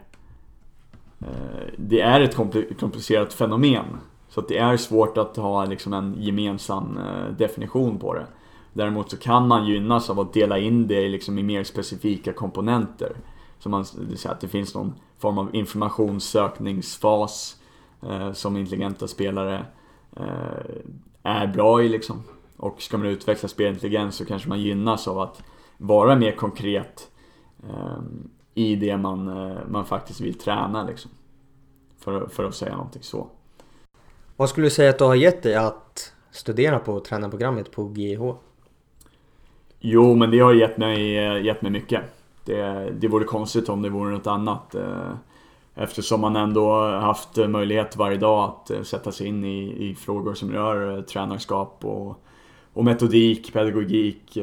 eh, 1.19 1.67
det 1.77 2.01
är 2.01 2.21
ett 2.21 2.35
komplicerat 2.79 3.33
fenomen. 3.33 3.85
Så 4.29 4.39
att 4.39 4.47
det 4.47 4.57
är 4.57 4.77
svårt 4.77 5.17
att 5.17 5.37
ha 5.37 5.65
liksom 5.65 5.93
en 5.93 6.15
gemensam 6.17 6.97
eh, 6.97 7.27
definition 7.37 7.99
på 7.99 8.13
det. 8.13 8.25
Däremot 8.73 9.09
så 9.09 9.17
kan 9.17 9.47
man 9.47 9.67
gynnas 9.67 10.09
av 10.09 10.19
att 10.19 10.33
dela 10.33 10.57
in 10.57 10.87
det 10.87 11.09
liksom 11.09 11.39
i 11.39 11.43
mer 11.43 11.63
specifika 11.63 12.33
komponenter. 12.33 13.15
Så 13.59 13.69
man, 13.69 13.85
det, 14.09 14.17
säga 14.17 14.33
att 14.33 14.41
det 14.41 14.47
finns 14.47 14.75
någon 14.75 14.93
form 15.17 15.37
av 15.37 15.55
informationssökningsfas 15.55 17.57
eh, 17.59 17.64
som 18.33 18.57
intelligenta 18.57 19.07
spelare 19.07 19.65
eh, 20.17 20.75
är 21.23 21.47
bra 21.47 21.83
i 21.83 21.89
liksom. 21.89 22.23
Och 22.57 22.81
ska 22.81 22.97
man 22.97 23.07
utveckla 23.07 23.49
spelintelligens 23.49 24.15
så 24.15 24.25
kanske 24.25 24.49
man 24.49 24.61
gynnas 24.61 25.07
av 25.07 25.19
att 25.19 25.43
vara 25.77 26.15
mer 26.15 26.31
konkret 26.31 27.11
eh, 27.69 27.99
i 28.53 28.75
det 28.75 28.97
man, 28.97 29.27
eh, 29.27 29.57
man 29.67 29.85
faktiskt 29.85 30.21
vill 30.21 30.37
träna 30.37 30.87
liksom. 30.87 31.11
För, 31.99 32.27
för 32.27 32.43
att 32.43 32.55
säga 32.55 32.75
någonting 32.75 33.03
så. 33.03 33.27
Vad 34.35 34.49
skulle 34.49 34.65
du 34.65 34.71
säga 34.71 34.89
att 34.89 34.97
du 34.97 35.03
har 35.03 35.15
gett 35.15 35.43
dig 35.43 35.55
att 35.55 36.13
studera 36.31 36.79
på 36.79 36.99
tränarprogrammet 36.99 37.71
på 37.71 37.93
GIH? 37.95 38.33
Jo, 39.79 40.15
men 40.15 40.31
det 40.31 40.39
har 40.39 40.53
gett 40.53 40.77
mig, 40.77 41.11
gett 41.45 41.61
mig 41.61 41.71
mycket. 41.71 42.01
Det, 42.45 42.91
det 42.99 43.07
vore 43.07 43.25
konstigt 43.25 43.69
om 43.69 43.81
det 43.81 43.89
vore 43.89 44.11
något 44.11 44.27
annat. 44.27 44.75
Eftersom 45.75 46.21
man 46.21 46.35
ändå 46.35 46.89
haft 46.91 47.37
eh, 47.37 47.47
möjlighet 47.47 47.95
varje 47.95 48.17
dag 48.17 48.43
att 48.43 48.71
eh, 48.71 48.81
sätta 48.81 49.11
sig 49.11 49.27
in 49.27 49.43
i, 49.43 49.89
i 49.89 49.95
frågor 49.95 50.33
som 50.33 50.51
rör 50.51 50.97
eh, 50.97 51.03
tränarskap 51.03 51.85
och, 51.85 52.23
och 52.73 52.85
metodik, 52.85 53.53
pedagogik, 53.53 54.37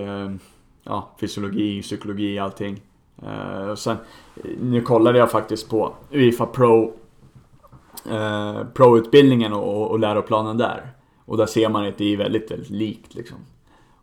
ja, 0.82 1.10
fysiologi, 1.20 1.82
psykologi, 1.82 2.38
allting. 2.38 2.80
Och 3.70 3.78
sen, 3.78 3.96
nu 4.60 4.80
kollade 4.80 5.18
jag 5.18 5.30
faktiskt 5.30 5.70
på 5.70 5.94
Uefa 6.10 6.46
Pro 6.46 6.92
eh, 8.10 8.64
Pro-utbildningen 8.74 9.52
och, 9.52 9.90
och 9.90 9.98
läroplanen 9.98 10.56
där. 10.56 10.90
Och 11.24 11.36
där 11.36 11.46
ser 11.46 11.68
man 11.68 11.86
att 11.86 11.98
det 11.98 12.12
är 12.12 12.16
väldigt, 12.16 12.50
väldigt 12.50 12.70
likt 12.70 13.14
liksom. 13.14 13.36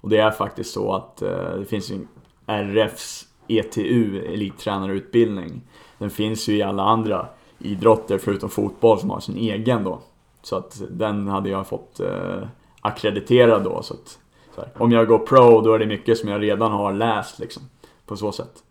Och 0.01 0.09
det 0.09 0.17
är 0.17 0.31
faktiskt 0.31 0.73
så 0.73 0.93
att 0.93 1.21
eh, 1.21 1.53
det 1.59 1.65
finns 1.65 1.91
en 1.91 2.07
RFs 2.47 3.27
ETU, 3.47 4.25
elittränarutbildning. 4.33 5.61
Den 5.99 6.09
finns 6.09 6.47
ju 6.47 6.57
i 6.57 6.62
alla 6.62 6.83
andra 6.83 7.27
idrotter 7.59 8.17
förutom 8.17 8.49
fotboll 8.49 8.99
som 8.99 9.09
har 9.09 9.19
sin 9.19 9.38
egen 9.38 9.83
då. 9.83 9.99
Så 10.41 10.55
att 10.55 10.81
den 10.89 11.27
hade 11.27 11.49
jag 11.49 11.67
fått 11.67 11.99
eh, 11.99 12.47
akkrediterad 12.81 13.63
då. 13.63 13.83
Så 13.83 13.93
att, 13.93 14.19
så 14.55 14.62
här, 14.62 14.69
om 14.77 14.91
jag 14.91 15.07
går 15.07 15.19
pro 15.19 15.62
då 15.62 15.73
är 15.73 15.79
det 15.79 15.85
mycket 15.85 16.17
som 16.17 16.29
jag 16.29 16.41
redan 16.41 16.71
har 16.71 16.93
läst 16.93 17.39
liksom. 17.39 17.63
På 18.05 18.17
så 18.17 18.31
sätt. 18.31 18.63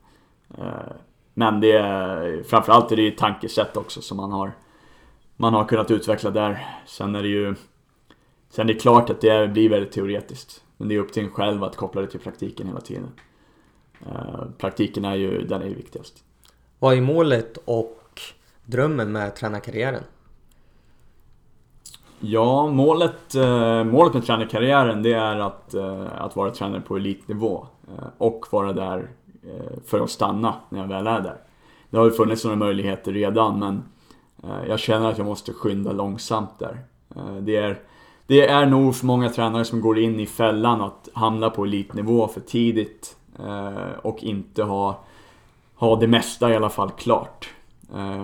Eh, 0.58 0.92
men 1.34 1.60
det 1.60 1.72
är, 1.72 2.42
framförallt 2.42 2.92
är 2.92 2.96
det 2.96 3.02
ju 3.02 3.10
tankesätt 3.10 3.76
också 3.76 4.02
som 4.02 4.16
man 4.16 4.32
har 4.32 4.52
man 5.40 5.54
har 5.54 5.64
kunnat 5.64 5.90
utveckla 5.90 6.30
där. 6.30 6.66
Sen 6.86 7.14
är 7.14 7.22
det 7.22 7.28
ju 7.28 7.54
Sen 8.50 8.68
är 8.68 8.74
det 8.74 8.80
klart 8.80 9.10
att 9.10 9.20
det 9.20 9.52
blir 9.52 9.68
väldigt 9.68 9.92
teoretiskt. 9.92 10.64
Men 10.76 10.88
det 10.88 10.94
är 10.94 10.98
upp 10.98 11.12
till 11.12 11.24
en 11.24 11.30
själv 11.30 11.64
att 11.64 11.76
koppla 11.76 12.00
det 12.00 12.06
till 12.06 12.20
praktiken 12.20 12.66
hela 12.66 12.80
tiden. 12.80 13.08
Eh, 14.06 14.44
praktiken 14.58 15.04
är 15.04 15.14
ju, 15.14 15.46
den 15.46 15.62
är 15.62 15.66
ju 15.66 15.74
viktigast. 15.74 16.24
Vad 16.78 16.96
är 16.96 17.00
målet 17.00 17.58
och 17.64 18.20
drömmen 18.64 19.12
med 19.12 19.36
tränarkarriären? 19.36 20.02
Ja, 22.20 22.66
målet, 22.66 23.34
eh, 23.34 23.84
målet 23.84 24.14
med 24.14 24.26
tränarkarriären 24.26 25.02
det 25.02 25.12
är 25.12 25.36
att, 25.36 25.74
eh, 25.74 26.22
att 26.22 26.36
vara 26.36 26.50
tränare 26.50 26.80
på 26.80 26.96
elitnivå. 26.96 27.66
Eh, 27.88 28.04
och 28.18 28.46
vara 28.50 28.72
där 28.72 29.08
för 29.86 30.00
att 30.00 30.10
stanna 30.10 30.54
när 30.68 30.80
jag 30.80 30.88
väl 30.88 31.06
är 31.06 31.20
där. 31.20 31.36
Det 31.90 31.96
har 31.96 32.04
ju 32.04 32.10
funnits 32.10 32.44
några 32.44 32.56
möjligheter 32.56 33.12
redan 33.12 33.58
men 33.58 33.82
jag 34.68 34.78
känner 34.78 35.10
att 35.10 35.18
jag 35.18 35.26
måste 35.26 35.52
skynda 35.52 35.92
långsamt 35.92 36.58
där. 36.58 36.78
Det 37.40 37.56
är, 37.56 37.80
det 38.26 38.48
är 38.48 38.66
nog 38.66 38.96
för 38.96 39.06
många 39.06 39.28
tränare 39.28 39.64
som 39.64 39.80
går 39.80 39.98
in 39.98 40.20
i 40.20 40.26
fällan 40.26 40.80
att 40.80 41.08
hamna 41.12 41.50
på 41.50 41.64
elitnivå 41.64 42.28
för 42.28 42.40
tidigt 42.40 43.16
och 44.02 44.22
inte 44.22 44.62
ha, 44.62 45.04
ha 45.78 45.96
det 45.96 46.06
mesta 46.06 46.50
i 46.50 46.56
alla 46.56 46.70
fall 46.70 46.90
klart. 46.90 47.48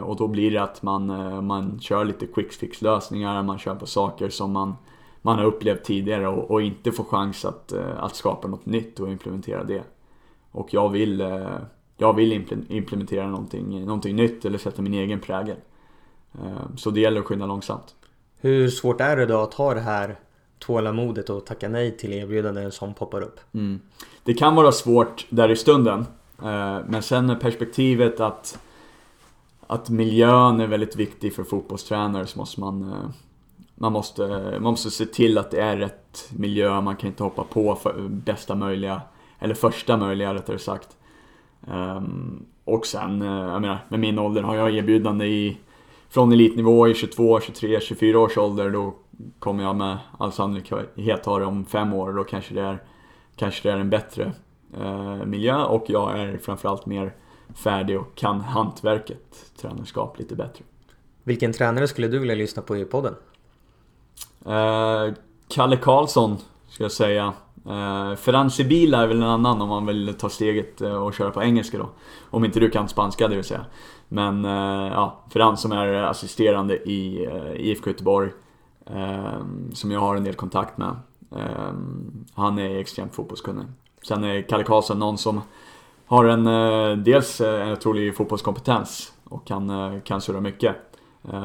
Och 0.05 0.17
då 0.17 0.29
blir 0.29 0.51
det 0.51 0.63
att 0.63 0.83
man, 0.83 1.07
man 1.47 1.81
kör 1.81 2.05
lite 2.05 2.27
quick 2.27 2.53
fix 2.53 2.83
lösningar, 2.83 3.43
man 3.43 3.59
kör 3.59 3.75
på 3.75 3.87
saker 3.87 4.29
som 4.29 4.53
man, 4.53 4.75
man 5.23 5.39
har 5.39 5.45
upplevt 5.45 5.85
tidigare 5.85 6.29
och, 6.29 6.51
och 6.51 6.63
inte 6.63 6.93
får 6.93 7.05
chans 7.05 7.45
att, 7.45 7.73
att 7.97 8.17
skapa 8.17 8.49
något 8.49 8.67
nytt 8.67 9.01
och 9.01 9.09
implementera 9.09 9.65
det. 9.65 9.83
Och 10.51 10.75
jag 10.75 10.89
vill, 10.89 11.21
jag 11.97 12.13
vill 12.13 12.33
implementera 12.69 13.27
någonting, 13.27 13.85
någonting 13.85 14.17
nytt 14.17 14.45
eller 14.45 14.59
sätta 14.59 14.83
min 14.83 14.95
egen 14.95 15.21
prägel. 15.21 15.57
Eh, 16.35 16.77
så 16.77 16.91
det 16.91 17.01
gäller 17.01 17.21
att 17.21 17.27
skynda 17.27 17.47
långsamt. 17.47 17.95
Hur 18.41 18.69
svårt 18.69 19.01
är 19.01 19.17
det 19.17 19.27
då 19.27 19.41
att 19.41 19.55
ha 19.55 19.75
det 19.75 19.81
här 19.81 20.19
tålamodet 20.59 21.31
och 21.31 21.47
tacka 21.47 21.69
nej 21.69 21.97
till 21.97 22.13
erbjudanden 22.13 22.73
som 22.73 22.95
poppar 22.95 23.23
upp? 23.23 23.41
Mm. 23.55 23.81
Det 24.25 24.35
kan 24.35 24.55
vara 24.55 24.73
svårt 24.73 25.27
där 25.31 25.51
i 25.51 25.57
stunden. 25.57 26.07
Eh, 26.43 26.79
men 26.87 27.03
sen 27.03 27.31
är 27.31 27.35
perspektivet 27.35 28.21
att, 28.21 28.59
att 29.67 29.91
miljön 29.91 30.61
är 30.61 30.67
väldigt 30.67 30.97
viktig 30.97 31.35
för 31.35 31.45
fotbollstränare 31.45 32.27
så 32.27 32.39
måste 32.39 32.61
man 32.61 32.93
eh, 32.93 33.11
man 33.75 33.93
måste, 33.93 34.27
man 34.53 34.63
måste 34.63 34.91
se 34.91 35.07
till 35.07 35.39
att 35.39 35.51
det 35.51 35.61
är 35.61 35.77
rätt 35.77 36.29
miljö, 36.31 36.81
man 36.81 36.97
kan 36.97 37.09
inte 37.11 37.23
hoppa 37.23 37.45
på 37.45 37.75
för 37.75 38.09
bästa 38.09 38.55
möjliga, 38.55 39.03
eller 39.39 39.55
första 39.55 39.97
möjliga 39.97 40.35
rättare 40.35 40.59
sagt. 40.59 40.97
Ehm, 41.67 42.47
och 42.65 42.87
sen, 42.87 43.23
eh, 43.23 43.29
jag 43.29 43.61
menar, 43.61 43.79
med 43.89 44.01
min 44.01 44.19
ålder 44.19 44.43
har 44.43 44.55
jag 44.57 44.75
erbjudande 44.75 45.27
i 45.27 45.59
från 46.09 46.33
elitnivå 46.33 46.89
i 46.89 46.95
22, 46.95 47.41
23, 47.41 47.81
24 47.81 48.19
års 48.19 48.39
ålder 48.39 48.71
då 48.71 48.95
kommer 49.39 49.63
jag 49.65 49.77
med 49.77 49.99
all 50.19 50.33
sannolikhet 50.33 51.27
ha 51.27 51.39
det 51.39 51.45
om 51.45 51.65
fem 51.65 51.93
år. 51.93 52.13
Då 52.13 52.25
kanske 52.25 52.55
det 52.55 52.63
är, 52.63 52.79
kanske 53.37 53.69
det 53.69 53.73
är 53.73 53.79
en 53.79 53.91
bättre 53.91 54.33
eh, 54.81 55.27
miljö 55.27 55.65
och 55.65 55.85
jag 55.89 56.19
är 56.21 56.39
framförallt 56.39 56.87
mer 56.87 57.15
färdig 57.55 58.01
och 58.01 58.15
kan 58.15 58.41
hantverket, 58.41 59.53
tränarskap 59.61 60.19
lite 60.19 60.37
bättre. 60.37 60.65
Vilken 61.23 61.53
tränare 61.53 61.89
skulle 61.89 62.09
du 62.09 62.19
vilja 62.19 62.35
lyssna 62.35 62.63
på 62.63 62.77
i 62.77 62.85
podden? 62.85 63.15
Eh, 64.47 65.15
Kalle 65.49 65.77
Karlsson, 65.77 66.37
skulle 66.69 66.85
jag 66.85 66.93
säga. 66.93 67.33
Eh, 67.67 68.17
Ferran 68.17 68.51
Sibila 68.51 69.03
är 69.03 69.07
väl 69.07 69.17
en 69.17 69.23
annan 69.23 69.63
om 69.63 69.69
man 69.69 69.87
vill 69.87 70.15
ta 70.19 70.29
steget 70.29 70.81
eh, 70.81 70.95
och 70.95 71.15
köra 71.15 71.31
på 71.31 71.43
engelska 71.43 71.79
då. 71.79 71.89
Om 72.31 72.45
inte 72.45 72.61
du 72.61 72.71
kan 72.71 72.89
spanska 72.89 73.29
det 73.29 73.37
vill 73.37 73.45
säga. 73.45 73.65
Men 74.09 74.45
eh, 74.45 74.93
ja, 74.93 75.25
Ferran 75.33 75.57
som 75.57 75.73
är 75.73 75.93
assisterande 75.93 76.77
i 76.77 77.25
eh, 77.25 77.67
IFK 77.67 77.91
Göteborg. 77.91 78.31
Eh, 78.87 79.45
som 79.73 79.91
jag 79.91 80.01
har 80.01 80.17
en 80.17 80.25
del 80.25 80.35
kontakt 80.35 80.79
med. 80.79 80.97
Han 82.35 82.59
är 82.59 82.77
extremt 82.77 83.15
fotbollskunnig. 83.15 83.67
Sen 84.05 84.25
är 84.25 84.43
Kalle 84.43 84.65
Karlsson 84.65 84.99
någon 84.99 85.19
som 85.19 85.41
har 86.07 86.25
en, 86.25 86.47
eh, 86.47 86.97
dels 86.97 87.41
en 87.41 87.73
otrolig 87.73 88.17
fotbollskompetens 88.17 89.13
och 89.25 89.47
kan, 89.47 90.01
kan 90.01 90.21
surra 90.21 90.41
mycket. 90.41 90.77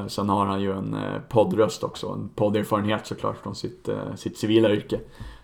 Sen 0.07 0.29
har 0.29 0.45
han 0.45 0.61
ju 0.61 0.71
en 0.71 0.95
poddröst 1.29 1.83
också, 1.83 2.07
en 2.07 2.29
podderfarenhet 2.35 3.07
såklart 3.07 3.37
från 3.37 3.55
sitt, 3.55 3.89
sitt 4.15 4.37
civila 4.37 4.69
yrke 4.69 4.99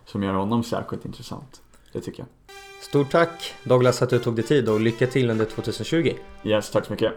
som 0.06 0.24
gör 0.24 0.34
honom 0.34 0.64
särskilt 0.64 1.06
intressant. 1.06 1.62
Det 1.94 2.02
tycker 2.02 2.20
jag. 2.20 2.56
Stort 2.82 3.12
tack 3.12 3.54
Douglas 3.64 4.02
att 4.02 4.10
du 4.10 4.20
tog 4.20 4.36
dig 4.36 4.46
tid 4.46 4.70
och 4.70 4.80
lycka 4.82 5.08
till 5.08 5.30
under 5.30 5.46
2020. 5.46 6.14
Yes, 6.44 6.72
tack 6.72 6.86
så 6.86 6.94
mycket. 6.94 7.12